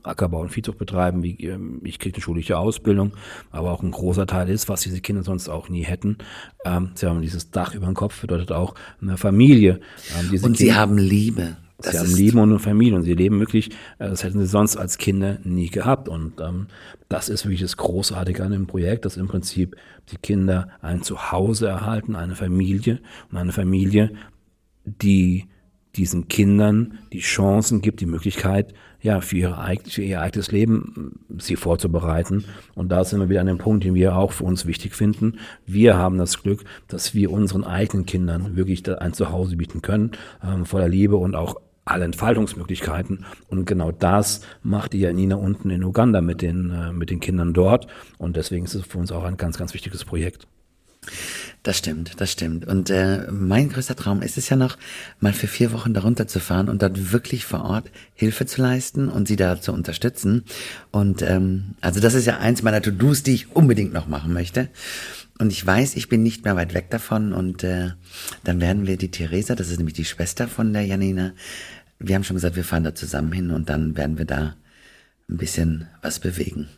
Ackerbau 0.08 0.42
und 0.42 0.50
Viehzucht 0.50 0.78
betreiben, 0.78 1.24
wie 1.24 1.36
äh, 1.46 1.60
ich 1.84 2.00
kriege 2.00 2.16
eine 2.16 2.24
schulische 2.24 2.58
Ausbildung, 2.58 3.14
aber 3.52 3.72
auch 3.72 3.84
ein 3.84 3.92
großer 3.92 4.28
Teil 4.28 4.50
ist, 4.50 4.70
was 4.70 4.82
diese 4.82 5.02
Kinder 5.02 5.24
sonst 5.24 5.50
auch 5.50 5.70
nie 5.70 5.84
hätten. 5.84 6.18
Ähm, 6.66 6.92
sie 6.96 7.08
haben 7.08 7.22
dieses 7.22 7.52
Dach 7.52 7.74
über 7.74 7.86
dem 7.86 7.96
Kopf, 7.96 8.22
bedeutet 8.22 8.52
auch 8.52 8.76
eine 9.02 9.18
Familie. 9.18 9.80
Ähm, 10.18 10.32
und 10.32 10.42
Kinder, 10.42 10.56
sie 10.56 10.74
haben 10.74 10.98
Liebe. 10.98 11.58
Das 11.78 11.92
sie 11.92 12.00
haben 12.00 12.16
Leben 12.16 12.40
und 12.40 12.50
eine 12.50 12.60
Familie 12.60 12.96
und 12.96 13.04
sie 13.04 13.14
leben 13.14 13.40
wirklich, 13.40 13.70
äh, 14.00 14.10
das 14.10 14.24
hätten 14.24 14.40
sie 14.40 14.48
sonst 14.48 14.78
als 14.78 14.98
Kinder 14.98 15.40
nie 15.44 15.70
gehabt. 15.70 16.08
Und 16.08 16.40
ähm, 16.40 16.68
das 17.10 17.28
ist 17.30 17.46
wirklich 17.46 17.62
das 17.62 17.78
Großartige 17.78 18.44
an 18.44 18.52
dem 18.52 18.68
Projekt, 18.68 19.06
dass 19.06 19.18
im 19.18 19.28
Prinzip 19.28 19.76
die 20.12 20.18
Kinder 20.18 20.70
ein 20.82 21.02
Zuhause 21.02 21.68
erhalten, 21.68 22.16
eine 22.16 22.36
Familie 22.36 23.02
und 23.30 23.38
eine 23.38 23.52
Familie, 23.52 24.14
die 24.86 25.48
diesen 25.96 26.28
Kindern 26.28 27.00
die 27.14 27.20
Chancen 27.20 27.82
gibt, 27.82 28.02
die 28.02 28.06
Möglichkeit, 28.06 28.74
ja, 29.02 29.22
für, 29.22 29.38
ihre, 29.38 29.78
für 29.88 30.02
ihr 30.02 30.22
eigenes 30.22 30.52
Leben 30.52 31.20
äh, 31.30 31.42
sie 31.42 31.56
vorzubereiten. 31.56 32.46
Und 32.74 32.90
da 32.90 33.04
sind 33.04 33.20
wir 33.20 33.30
wieder 33.30 33.42
an 33.42 33.48
dem 33.48 33.60
Punkt, 33.60 33.84
den 33.84 33.94
wir 33.94 34.16
auch 34.16 34.32
für 34.32 34.44
uns 34.44 34.66
wichtig 34.66 34.96
finden. 34.96 35.38
Wir 35.66 35.96
haben 35.96 36.18
das 36.18 36.42
Glück, 36.42 36.64
dass 36.88 37.14
wir 37.14 37.32
unseren 37.32 37.64
eigenen 37.64 38.06
Kindern 38.06 38.56
wirklich 38.56 38.88
ein 38.90 39.14
Zuhause 39.14 39.58
bieten 39.58 39.82
können, 39.82 40.12
ähm, 40.44 40.66
voller 40.66 40.88
Liebe 40.90 41.18
und 41.18 41.36
auch 41.36 41.62
alle 41.86 42.06
Entfaltungsmöglichkeiten. 42.06 43.26
Und 43.48 43.66
genau 43.66 43.92
das 43.92 44.42
macht 44.64 44.94
die 44.94 45.00
Janina 45.00 45.36
unten 45.36 45.70
in 45.70 45.84
Uganda 45.84 46.22
mit 46.22 46.42
den, 46.42 46.72
äh, 46.72 46.92
mit 46.92 47.12
den 47.12 47.20
Kindern 47.20 47.54
dort. 47.54 47.86
Und 48.18 48.36
deswegen 48.36 48.66
ist 48.66 48.74
es 48.74 48.86
für 48.86 48.98
uns 48.98 49.12
auch 49.12 49.24
ein 49.24 49.38
ganz, 49.38 49.58
ganz 49.60 49.76
wichtiges 49.76 50.04
Projekt. 50.04 50.48
Das 51.66 51.80
stimmt, 51.80 52.22
das 52.22 52.32
stimmt. 52.32 52.68
Und 52.68 52.92
äh, 52.92 53.26
mein 53.32 53.70
größter 53.70 53.96
Traum 53.96 54.22
ist 54.22 54.38
es 54.38 54.50
ja 54.50 54.56
noch, 54.56 54.78
mal 55.20 55.34
für 55.34 55.48
vier 55.48 55.74
Wochen 55.74 55.96
darunter 55.96 56.28
zu 56.28 56.40
fahren 56.40 56.70
und 56.70 56.84
dort 56.84 57.12
wirklich 57.12 57.44
vor 57.44 57.66
Ort 57.66 57.90
Hilfe 58.14 58.46
zu 58.46 58.62
leisten 58.62 59.10
und 59.10 59.28
sie 59.28 59.36
da 59.36 59.60
zu 59.60 59.74
unterstützen. 59.74 60.44
Und 60.92 61.24
ähm, 61.24 61.74
also 61.82 62.00
das 62.00 62.14
ist 62.14 62.28
ja 62.28 62.38
eins 62.38 62.62
meiner 62.62 62.84
To-Dos, 62.84 63.24
die 63.24 63.34
ich 63.34 63.56
unbedingt 63.56 63.94
noch 63.94 64.08
machen 64.08 64.32
möchte. 64.32 64.70
Und 65.40 65.52
ich 65.52 65.66
weiß, 65.66 65.96
ich 65.96 66.08
bin 66.08 66.22
nicht 66.22 66.46
mehr 66.46 66.56
weit 66.56 66.76
weg 66.76 66.92
davon. 66.92 67.34
Und 67.34 67.64
äh, 67.64 67.94
dann 68.44 68.62
werden 68.62 68.86
wir 68.86 68.98
die 68.98 69.10
Theresa, 69.10 69.56
das 69.56 69.72
ist 69.72 69.80
nämlich 69.80 69.96
die 69.96 70.06
Schwester 70.06 70.48
von 70.48 70.72
der 70.72 70.86
Janina, 70.86 71.34
wir 71.98 72.14
haben 72.14 72.24
schon 72.24 72.36
gesagt, 72.36 72.58
wir 72.58 72.64
fahren 72.64 72.84
da 72.84 72.94
zusammen 72.94 73.32
hin 73.32 73.50
und 73.50 73.70
dann 73.70 73.98
werden 73.98 74.20
wir 74.20 74.26
da 74.26 74.56
ein 75.28 75.38
bisschen 75.38 75.88
was 76.04 76.20
bewegen. 76.20 76.70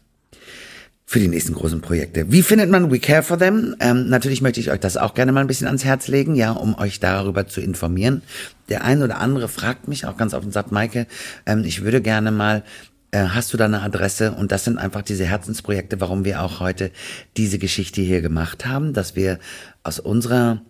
Für 1.09 1.19
die 1.19 1.29
nächsten 1.29 1.53
großen 1.53 1.79
Projekte. 1.79 2.33
Wie 2.33 2.41
findet 2.41 2.69
man 2.69 2.91
We 2.91 2.99
Care 2.99 3.23
for 3.23 3.39
Them? 3.39 3.77
Ähm, 3.79 4.09
natürlich 4.09 4.41
möchte 4.41 4.59
ich 4.59 4.71
euch 4.71 4.81
das 4.81 4.97
auch 4.97 5.13
gerne 5.13 5.31
mal 5.31 5.39
ein 5.39 5.47
bisschen 5.47 5.67
ans 5.67 5.85
Herz 5.85 6.09
legen, 6.09 6.35
ja, 6.35 6.51
um 6.51 6.77
euch 6.77 6.99
darüber 6.99 7.47
zu 7.47 7.61
informieren. 7.61 8.23
Der 8.67 8.83
ein 8.83 9.01
oder 9.01 9.19
andere 9.19 9.47
fragt 9.47 9.87
mich 9.87 10.05
auch 10.05 10.17
ganz 10.17 10.33
offen, 10.33 10.51
sagt 10.51 10.73
Maike, 10.73 11.07
ähm, 11.45 11.63
ich 11.63 11.85
würde 11.85 12.01
gerne 12.01 12.31
mal 12.31 12.63
äh, 13.11 13.19
hast 13.19 13.53
du 13.53 13.57
da 13.57 13.63
eine 13.63 13.83
Adresse? 13.83 14.33
Und 14.33 14.51
das 14.51 14.65
sind 14.65 14.77
einfach 14.77 15.01
diese 15.01 15.23
Herzensprojekte, 15.23 16.01
warum 16.01 16.25
wir 16.25 16.41
auch 16.41 16.59
heute 16.59 16.91
diese 17.37 17.57
Geschichte 17.57 18.01
hier 18.01 18.19
gemacht 18.19 18.65
haben, 18.65 18.91
dass 18.91 19.15
wir 19.15 19.39
aus 19.83 19.99
unserer 19.99 20.61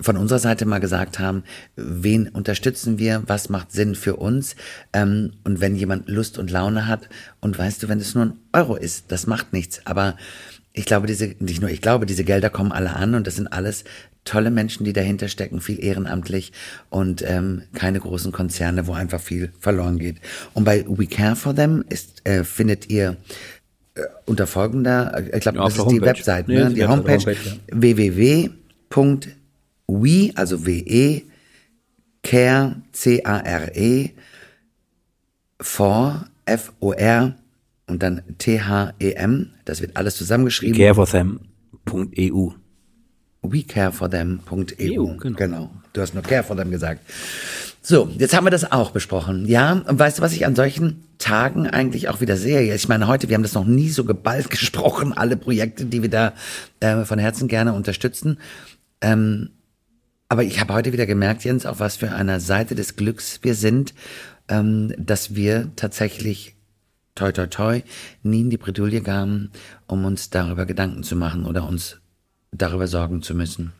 von 0.00 0.16
unserer 0.16 0.38
Seite 0.38 0.66
mal 0.66 0.80
gesagt 0.80 1.18
haben, 1.18 1.44
wen 1.76 2.28
unterstützen 2.28 2.98
wir, 2.98 3.22
was 3.26 3.48
macht 3.48 3.72
Sinn 3.72 3.94
für 3.94 4.16
uns. 4.16 4.56
Ähm, 4.92 5.32
und 5.44 5.60
wenn 5.60 5.76
jemand 5.76 6.08
Lust 6.08 6.38
und 6.38 6.50
Laune 6.50 6.86
hat, 6.86 7.08
und 7.40 7.58
weißt 7.58 7.82
du, 7.82 7.88
wenn 7.88 8.00
es 8.00 8.14
nur 8.14 8.26
ein 8.26 8.38
Euro 8.52 8.76
ist, 8.76 9.06
das 9.08 9.26
macht 9.26 9.52
nichts. 9.52 9.80
Aber 9.84 10.16
ich 10.72 10.84
glaube, 10.84 11.06
diese, 11.06 11.34
nicht 11.38 11.60
nur 11.60 11.70
ich 11.70 11.80
glaube, 11.80 12.06
diese 12.06 12.24
Gelder 12.24 12.50
kommen 12.50 12.72
alle 12.72 12.94
an 12.96 13.14
und 13.14 13.26
das 13.26 13.36
sind 13.36 13.48
alles 13.48 13.84
tolle 14.24 14.50
Menschen, 14.50 14.84
die 14.84 14.92
dahinter 14.92 15.28
stecken, 15.28 15.60
viel 15.60 15.82
ehrenamtlich 15.82 16.52
und 16.90 17.22
ähm, 17.22 17.62
keine 17.74 18.00
großen 18.00 18.32
Konzerne, 18.32 18.88
wo 18.88 18.92
einfach 18.92 19.20
viel 19.20 19.52
verloren 19.60 19.98
geht. 19.98 20.16
Und 20.52 20.64
bei 20.64 20.84
We 20.88 21.06
Care 21.06 21.36
for 21.36 21.54
Them 21.54 21.84
ist, 21.88 22.26
äh, 22.26 22.42
findet 22.42 22.90
ihr 22.90 23.16
äh, 23.94 24.00
unter 24.24 24.48
folgender, 24.48 25.16
äh, 25.16 25.36
ich 25.36 25.40
glaube, 25.42 25.58
ja, 25.58 25.64
das 25.64 25.74
ist 25.74 25.78
Homepage. 25.78 25.94
die 25.94 26.02
Website, 26.02 26.48
ne? 26.48 26.72
die 26.74 26.84
Homepage, 26.84 27.18
Homepage 27.18 27.38
ja. 27.44 27.80
www 27.80 28.50
we, 29.88 30.32
also 30.34 30.64
W-E, 30.66 31.22
care, 32.22 32.76
C-A-R-E, 32.92 34.10
for, 35.60 36.26
F-O-R 36.44 37.34
und 37.86 38.02
dann 38.02 38.22
T-H-E-M. 38.38 39.50
Das 39.64 39.80
wird 39.80 39.96
alles 39.96 40.16
zusammengeschrieben. 40.16 40.76
careforthem.eu. 40.76 42.50
WeCareForThem.eu. 43.42 45.16
Genau. 45.18 45.36
genau. 45.36 45.70
Du 45.92 46.00
hast 46.00 46.14
nur 46.14 46.22
Care 46.22 46.42
for 46.42 46.56
them 46.56 46.70
gesagt. 46.70 47.00
So, 47.82 48.10
jetzt 48.18 48.34
haben 48.34 48.44
wir 48.44 48.50
das 48.50 48.72
auch 48.72 48.90
besprochen. 48.90 49.46
Ja, 49.46 49.72
und 49.72 49.98
weißt 49.98 50.18
du, 50.18 50.22
was 50.22 50.32
ich 50.32 50.44
an 50.44 50.56
solchen 50.56 51.04
Tagen 51.18 51.68
eigentlich 51.68 52.08
auch 52.08 52.20
wieder 52.20 52.36
sehe? 52.36 52.74
Ich 52.74 52.88
meine, 52.88 53.06
heute, 53.06 53.28
wir 53.28 53.36
haben 53.36 53.44
das 53.44 53.54
noch 53.54 53.64
nie 53.64 53.88
so 53.88 54.04
geballt 54.04 54.50
gesprochen, 54.50 55.12
alle 55.12 55.36
Projekte, 55.36 55.84
die 55.84 56.02
wir 56.02 56.10
da 56.10 56.32
äh, 56.80 57.04
von 57.04 57.18
Herzen 57.18 57.46
gerne 57.46 57.72
unterstützen. 57.72 58.38
Ähm, 59.00 59.50
aber 60.28 60.42
ich 60.42 60.60
habe 60.60 60.74
heute 60.74 60.92
wieder 60.92 61.06
gemerkt, 61.06 61.44
Jens, 61.44 61.66
auf 61.66 61.80
was 61.80 61.96
für 61.96 62.12
einer 62.12 62.40
Seite 62.40 62.74
des 62.74 62.96
Glücks 62.96 63.40
wir 63.42 63.54
sind, 63.54 63.94
ähm, 64.48 64.92
dass 64.98 65.34
wir 65.34 65.70
tatsächlich 65.76 66.56
toi 67.14 67.32
toi 67.32 67.46
toi 67.46 67.82
nie 68.22 68.42
in 68.42 68.50
die 68.50 68.58
Bredouille 68.58 69.00
gaben, 69.00 69.50
um 69.86 70.04
uns 70.04 70.30
darüber 70.30 70.66
Gedanken 70.66 71.02
zu 71.02 71.16
machen 71.16 71.46
oder 71.46 71.66
uns 71.66 72.00
darüber 72.52 72.86
sorgen 72.86 73.22
zu 73.22 73.34
müssen. 73.34 73.72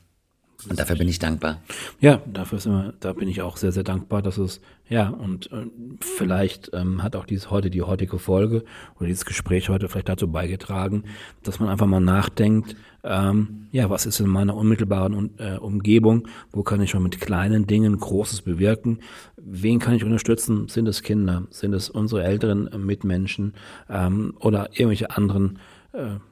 Und 0.68 0.78
dafür 0.78 0.96
bin 0.96 1.08
ich 1.08 1.18
dankbar. 1.18 1.60
Ja, 2.00 2.20
dafür 2.26 2.58
ist 2.58 2.66
immer, 2.66 2.94
da 3.00 3.12
bin 3.12 3.28
ich 3.28 3.42
auch 3.42 3.56
sehr, 3.56 3.72
sehr 3.72 3.84
dankbar, 3.84 4.22
dass 4.22 4.38
es, 4.38 4.60
ja, 4.88 5.08
und 5.08 5.52
äh, 5.52 5.66
vielleicht 6.00 6.70
ähm, 6.72 7.02
hat 7.02 7.14
auch 7.14 7.26
dies 7.26 7.50
heute, 7.50 7.70
die 7.70 7.82
heutige 7.82 8.18
Folge 8.18 8.64
oder 8.96 9.06
dieses 9.06 9.24
Gespräch 9.24 9.68
heute 9.68 9.88
vielleicht 9.88 10.08
dazu 10.08 10.28
beigetragen, 10.28 11.04
dass 11.42 11.60
man 11.60 11.68
einfach 11.68 11.86
mal 11.86 12.00
nachdenkt, 12.00 12.74
ähm, 13.04 13.68
ja, 13.70 13.90
was 13.90 14.06
ist 14.06 14.18
in 14.18 14.26
meiner 14.26 14.56
unmittelbaren 14.56 15.30
äh, 15.38 15.56
Umgebung, 15.58 16.26
wo 16.50 16.62
kann 16.62 16.80
ich 16.80 16.90
schon 16.90 17.02
mit 17.02 17.20
kleinen 17.20 17.66
Dingen 17.66 17.98
Großes 17.98 18.42
bewirken, 18.42 18.98
wen 19.36 19.78
kann 19.78 19.94
ich 19.94 20.04
unterstützen, 20.04 20.68
sind 20.68 20.88
es 20.88 21.02
Kinder, 21.02 21.44
sind 21.50 21.74
es 21.74 21.88
unsere 21.88 22.24
älteren 22.24 22.68
Mitmenschen? 22.84 23.54
Ähm, 23.88 24.34
oder 24.40 24.70
irgendwelche 24.72 25.10
anderen 25.10 25.56
äh, 25.56 25.75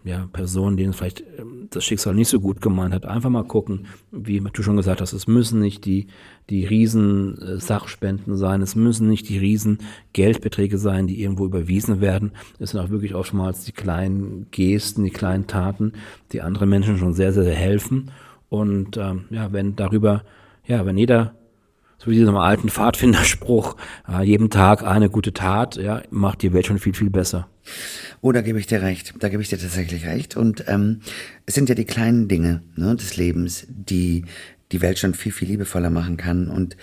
ja, 0.05 0.29
Personen, 0.33 0.77
denen 0.77 0.92
vielleicht 0.92 1.20
äh, 1.20 1.44
das 1.70 1.85
Schicksal 1.85 2.14
nicht 2.14 2.29
so 2.29 2.40
gut 2.40 2.61
gemeint 2.61 2.94
hat, 2.94 3.07
einfach 3.07 3.31
mal 3.31 3.44
gucken, 3.44 3.87
wie 4.11 4.40
du 4.40 4.62
schon 4.62 4.77
gesagt 4.77 5.00
hast, 5.00 5.12
es 5.12 5.27
müssen 5.27 5.61
nicht 5.61 5.85
die, 5.85 6.09
die 6.50 6.64
riesen 6.64 7.40
äh, 7.40 7.59
Sachspenden 7.59 8.37
sein, 8.37 8.62
es 8.62 8.77
müssen 8.77 9.09
nicht 9.09 9.29
die 9.29 9.38
riesen 9.38 9.79
Geldbeträge 10.12 10.79
sein, 10.79 11.07
die 11.07 11.22
irgendwo 11.22 11.46
überwiesen 11.46 12.00
werden. 12.00 12.33
Es 12.59 12.70
sind 12.70 12.81
auch 12.81 12.90
wirklich 12.90 13.14
oftmals 13.14 13.64
die 13.64 13.72
kleinen 13.72 14.46
Gesten, 14.50 15.05
die 15.05 15.11
kleinen 15.11 15.46
Taten, 15.46 15.92
die 16.33 16.42
anderen 16.42 16.68
Menschen 16.68 16.98
schon 16.98 17.14
sehr, 17.14 17.33
sehr 17.33 17.55
helfen. 17.55 18.11
Und 18.48 18.96
ähm, 18.96 19.24
ja, 19.31 19.53
wenn 19.53 19.77
darüber, 19.77 20.24
ja, 20.66 20.85
wenn 20.87 20.98
jeder 20.98 21.35
wie 22.07 22.17
diesem 22.17 22.37
alten 22.37 22.69
Pfadfinderspruch, 22.69 23.77
äh, 24.09 24.23
jeden 24.23 24.51
Tag 24.51 24.83
eine 24.83 25.11
gute 25.11 25.33
Tat, 25.33 25.77
ja, 25.77 26.03
macht 26.11 26.43
die 26.43 26.53
Welt 26.53 26.67
schon 26.67 26.79
viel, 26.79 26.95
viel 26.95 27.11
besser. 27.11 27.49
Oh, 28.21 28.33
da 28.33 28.40
gebe 28.40 28.59
ich 28.59 28.67
dir 28.67 28.83
recht. 28.83 29.14
Da 29.21 29.29
gebe 29.29 29.43
ich 29.43 29.49
dir 29.49 29.59
tatsächlich 29.59 30.07
recht. 30.07 30.37
Und 30.37 30.64
ähm, 30.69 31.01
es 31.47 31.55
sind 31.55 31.69
ja 31.69 31.75
die 31.75 31.85
kleinen 31.85 32.29
Dinge 32.29 32.62
ne, 32.77 32.95
des 32.95 33.17
Lebens, 33.17 33.67
die 33.69 34.25
die 34.73 34.83
Welt 34.83 34.99
schon 34.99 35.14
viel, 35.14 35.33
viel 35.33 35.49
liebevoller 35.49 35.90
machen 35.90 36.17
kann. 36.17 36.49
Und 36.49 36.77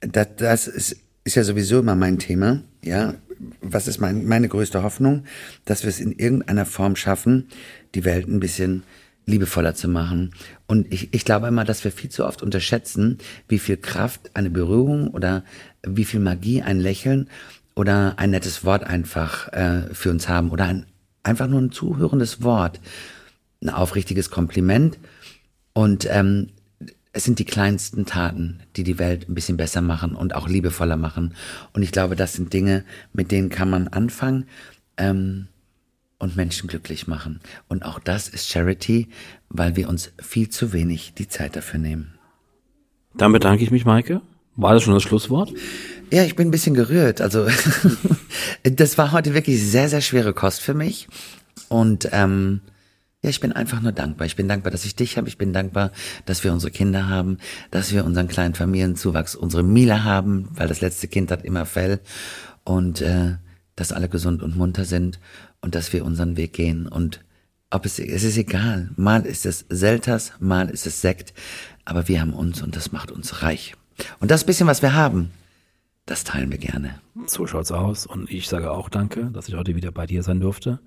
das, 0.00 0.28
das 0.36 0.66
ist, 0.68 0.96
ist 1.24 1.34
ja 1.34 1.44
sowieso 1.44 1.80
immer 1.80 1.94
mein 1.94 2.18
Thema. 2.18 2.62
Ja, 2.84 3.14
was 3.60 3.88
ist 3.88 4.00
mein, 4.00 4.26
meine 4.26 4.48
größte 4.48 4.82
Hoffnung? 4.82 5.24
Dass 5.64 5.82
wir 5.82 5.88
es 5.88 6.00
in 6.00 6.12
irgendeiner 6.12 6.66
Form 6.66 6.96
schaffen, 6.96 7.48
die 7.94 8.04
Welt 8.04 8.28
ein 8.28 8.40
bisschen 8.40 8.82
liebevoller 9.26 9.74
zu 9.74 9.88
machen. 9.88 10.32
Und 10.68 10.92
ich, 10.92 11.12
ich 11.14 11.24
glaube 11.24 11.48
immer, 11.48 11.64
dass 11.64 11.82
wir 11.82 11.90
viel 11.90 12.10
zu 12.10 12.26
oft 12.26 12.42
unterschätzen, 12.42 13.18
wie 13.48 13.58
viel 13.58 13.78
Kraft 13.78 14.30
eine 14.34 14.50
Berührung 14.50 15.08
oder 15.08 15.42
wie 15.82 16.04
viel 16.04 16.20
Magie 16.20 16.62
ein 16.62 16.78
Lächeln 16.78 17.28
oder 17.74 18.18
ein 18.18 18.30
nettes 18.30 18.64
Wort 18.64 18.84
einfach 18.84 19.50
äh, 19.54 19.94
für 19.94 20.10
uns 20.10 20.28
haben 20.28 20.50
oder 20.50 20.66
ein, 20.66 20.84
einfach 21.22 21.48
nur 21.48 21.62
ein 21.62 21.72
zuhörendes 21.72 22.42
Wort, 22.42 22.80
ein 23.62 23.70
aufrichtiges 23.70 24.30
Kompliment. 24.30 24.98
Und 25.72 26.06
ähm, 26.10 26.48
es 27.12 27.24
sind 27.24 27.38
die 27.38 27.46
kleinsten 27.46 28.04
Taten, 28.04 28.60
die 28.76 28.84
die 28.84 28.98
Welt 28.98 29.26
ein 29.26 29.34
bisschen 29.34 29.56
besser 29.56 29.80
machen 29.80 30.14
und 30.14 30.34
auch 30.34 30.48
liebevoller 30.48 30.98
machen. 30.98 31.34
Und 31.72 31.82
ich 31.82 31.92
glaube, 31.92 32.14
das 32.14 32.34
sind 32.34 32.52
Dinge, 32.52 32.84
mit 33.14 33.32
denen 33.32 33.48
kann 33.48 33.70
man 33.70 33.88
anfangen. 33.88 34.46
Ähm, 34.98 35.48
und 36.18 36.36
Menschen 36.36 36.68
glücklich 36.68 37.06
machen. 37.06 37.40
Und 37.68 37.84
auch 37.84 37.98
das 37.98 38.28
ist 38.28 38.48
Charity, 38.48 39.08
weil 39.48 39.76
wir 39.76 39.88
uns 39.88 40.12
viel 40.20 40.48
zu 40.48 40.72
wenig 40.72 41.14
die 41.14 41.28
Zeit 41.28 41.56
dafür 41.56 41.78
nehmen. 41.78 42.18
Dann 43.14 43.32
bedanke 43.32 43.62
ich 43.62 43.70
mich, 43.70 43.84
Maike. 43.84 44.20
War 44.56 44.74
das 44.74 44.82
schon 44.82 44.94
das 44.94 45.04
Schlusswort? 45.04 45.52
Ja, 46.10 46.24
ich 46.24 46.34
bin 46.34 46.48
ein 46.48 46.50
bisschen 46.50 46.74
gerührt. 46.74 47.20
Also 47.20 47.46
das 48.64 48.98
war 48.98 49.12
heute 49.12 49.34
wirklich 49.34 49.62
sehr, 49.62 49.88
sehr 49.88 50.00
schwere 50.00 50.32
Kost 50.32 50.60
für 50.60 50.74
mich. 50.74 51.08
Und 51.68 52.08
ähm, 52.12 52.60
ja, 53.22 53.30
ich 53.30 53.40
bin 53.40 53.52
einfach 53.52 53.80
nur 53.80 53.92
dankbar. 53.92 54.26
Ich 54.26 54.36
bin 54.36 54.48
dankbar, 54.48 54.72
dass 54.72 54.84
ich 54.84 54.96
dich 54.96 55.16
habe. 55.16 55.28
Ich 55.28 55.38
bin 55.38 55.52
dankbar, 55.52 55.92
dass 56.24 56.42
wir 56.44 56.52
unsere 56.52 56.72
Kinder 56.72 57.08
haben, 57.08 57.38
dass 57.70 57.92
wir 57.92 58.04
unseren 58.04 58.28
kleinen 58.28 58.54
Familienzuwachs, 58.54 59.36
unsere 59.36 59.62
Mila 59.62 60.02
haben, 60.02 60.48
weil 60.52 60.68
das 60.68 60.80
letzte 60.80 61.08
Kind 61.08 61.30
hat 61.30 61.44
immer 61.44 61.66
Fell. 61.66 62.00
Und 62.64 63.00
äh, 63.00 63.36
dass 63.78 63.92
alle 63.92 64.08
gesund 64.08 64.42
und 64.42 64.56
munter 64.56 64.84
sind 64.84 65.20
und 65.60 65.76
dass 65.76 65.92
wir 65.92 66.04
unseren 66.04 66.36
Weg 66.36 66.52
gehen. 66.52 66.88
Und 66.88 67.20
ob 67.70 67.86
es, 67.86 68.00
es 68.00 68.24
ist 68.24 68.36
egal. 68.36 68.90
Mal 68.96 69.24
ist 69.24 69.46
es 69.46 69.66
Selters, 69.68 70.32
mal 70.40 70.68
ist 70.68 70.86
es 70.86 71.00
Sekt, 71.00 71.32
aber 71.84 72.08
wir 72.08 72.20
haben 72.20 72.32
uns 72.32 72.60
und 72.60 72.74
das 72.74 72.90
macht 72.90 73.12
uns 73.12 73.42
reich. 73.42 73.76
Und 74.18 74.32
das 74.32 74.44
bisschen, 74.44 74.66
was 74.66 74.82
wir 74.82 74.94
haben, 74.94 75.30
das 76.06 76.24
teilen 76.24 76.50
wir 76.50 76.58
gerne. 76.58 76.98
So 77.26 77.46
schaut's 77.46 77.70
aus. 77.70 78.04
Und 78.04 78.30
ich 78.32 78.48
sage 78.48 78.72
auch 78.72 78.88
danke, 78.88 79.30
dass 79.32 79.48
ich 79.48 79.54
heute 79.54 79.76
wieder 79.76 79.92
bei 79.92 80.06
dir 80.06 80.24
sein 80.24 80.40
durfte. 80.40 80.80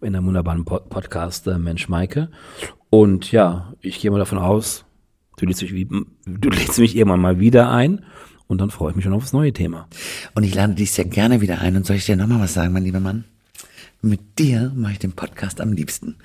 In 0.00 0.16
einem 0.16 0.26
wunderbaren 0.26 0.64
Podcast 0.64 1.46
äh, 1.46 1.58
Mensch 1.58 1.88
Maike. 1.88 2.28
Und 2.90 3.30
ja, 3.30 3.72
ich 3.80 4.00
gehe 4.00 4.10
mal 4.10 4.18
davon 4.18 4.38
aus, 4.38 4.84
du 5.36 5.46
lädst 5.46 5.62
mich, 5.62 5.86
du 6.26 6.50
lädst 6.50 6.78
mich 6.78 6.96
irgendwann 6.96 7.20
mal 7.20 7.38
wieder 7.38 7.70
ein. 7.70 8.04
Und 8.52 8.60
dann 8.60 8.70
freue 8.70 8.90
ich 8.90 8.96
mich 8.96 9.04
schon 9.04 9.14
auf 9.14 9.22
das 9.22 9.32
neue 9.32 9.54
Thema. 9.54 9.88
Und 10.34 10.44
ich 10.44 10.54
lade 10.54 10.74
dich 10.74 10.92
sehr 10.92 11.06
gerne 11.06 11.40
wieder 11.40 11.60
ein. 11.62 11.74
Und 11.74 11.86
soll 11.86 11.96
ich 11.96 12.04
dir 12.04 12.16
nochmal 12.16 12.40
was 12.40 12.52
sagen, 12.52 12.74
mein 12.74 12.84
lieber 12.84 13.00
Mann? 13.00 13.24
Mit 14.02 14.38
dir 14.38 14.70
mache 14.76 14.92
ich 14.92 14.98
den 14.98 15.12
Podcast 15.12 15.60
am 15.60 15.72
liebsten. 15.72 16.16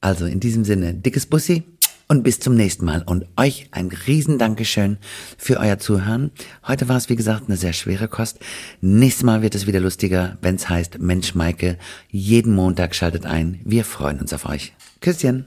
Also 0.00 0.26
in 0.26 0.40
diesem 0.40 0.64
Sinne, 0.64 0.92
dickes 0.92 1.26
Bussi 1.26 1.62
und 2.08 2.24
bis 2.24 2.40
zum 2.40 2.56
nächsten 2.56 2.84
Mal. 2.84 3.02
Und 3.02 3.26
euch 3.36 3.68
ein 3.70 3.90
riesen 4.08 4.38
Dankeschön 4.38 4.98
für 5.38 5.60
euer 5.60 5.78
Zuhören. 5.78 6.32
Heute 6.66 6.88
war 6.88 6.96
es, 6.96 7.08
wie 7.08 7.16
gesagt, 7.16 7.44
eine 7.46 7.56
sehr 7.56 7.72
schwere 7.72 8.08
Kost. 8.08 8.40
Nächstes 8.80 9.22
Mal 9.22 9.42
wird 9.42 9.54
es 9.54 9.68
wieder 9.68 9.78
lustiger, 9.78 10.38
wenn 10.42 10.56
es 10.56 10.68
heißt 10.68 10.98
Mensch 10.98 11.36
Maike. 11.36 11.78
Jeden 12.10 12.56
Montag 12.56 12.96
schaltet 12.96 13.24
ein. 13.24 13.60
Wir 13.64 13.84
freuen 13.84 14.18
uns 14.18 14.32
auf 14.32 14.46
euch. 14.46 14.72
Küsschen. 15.00 15.44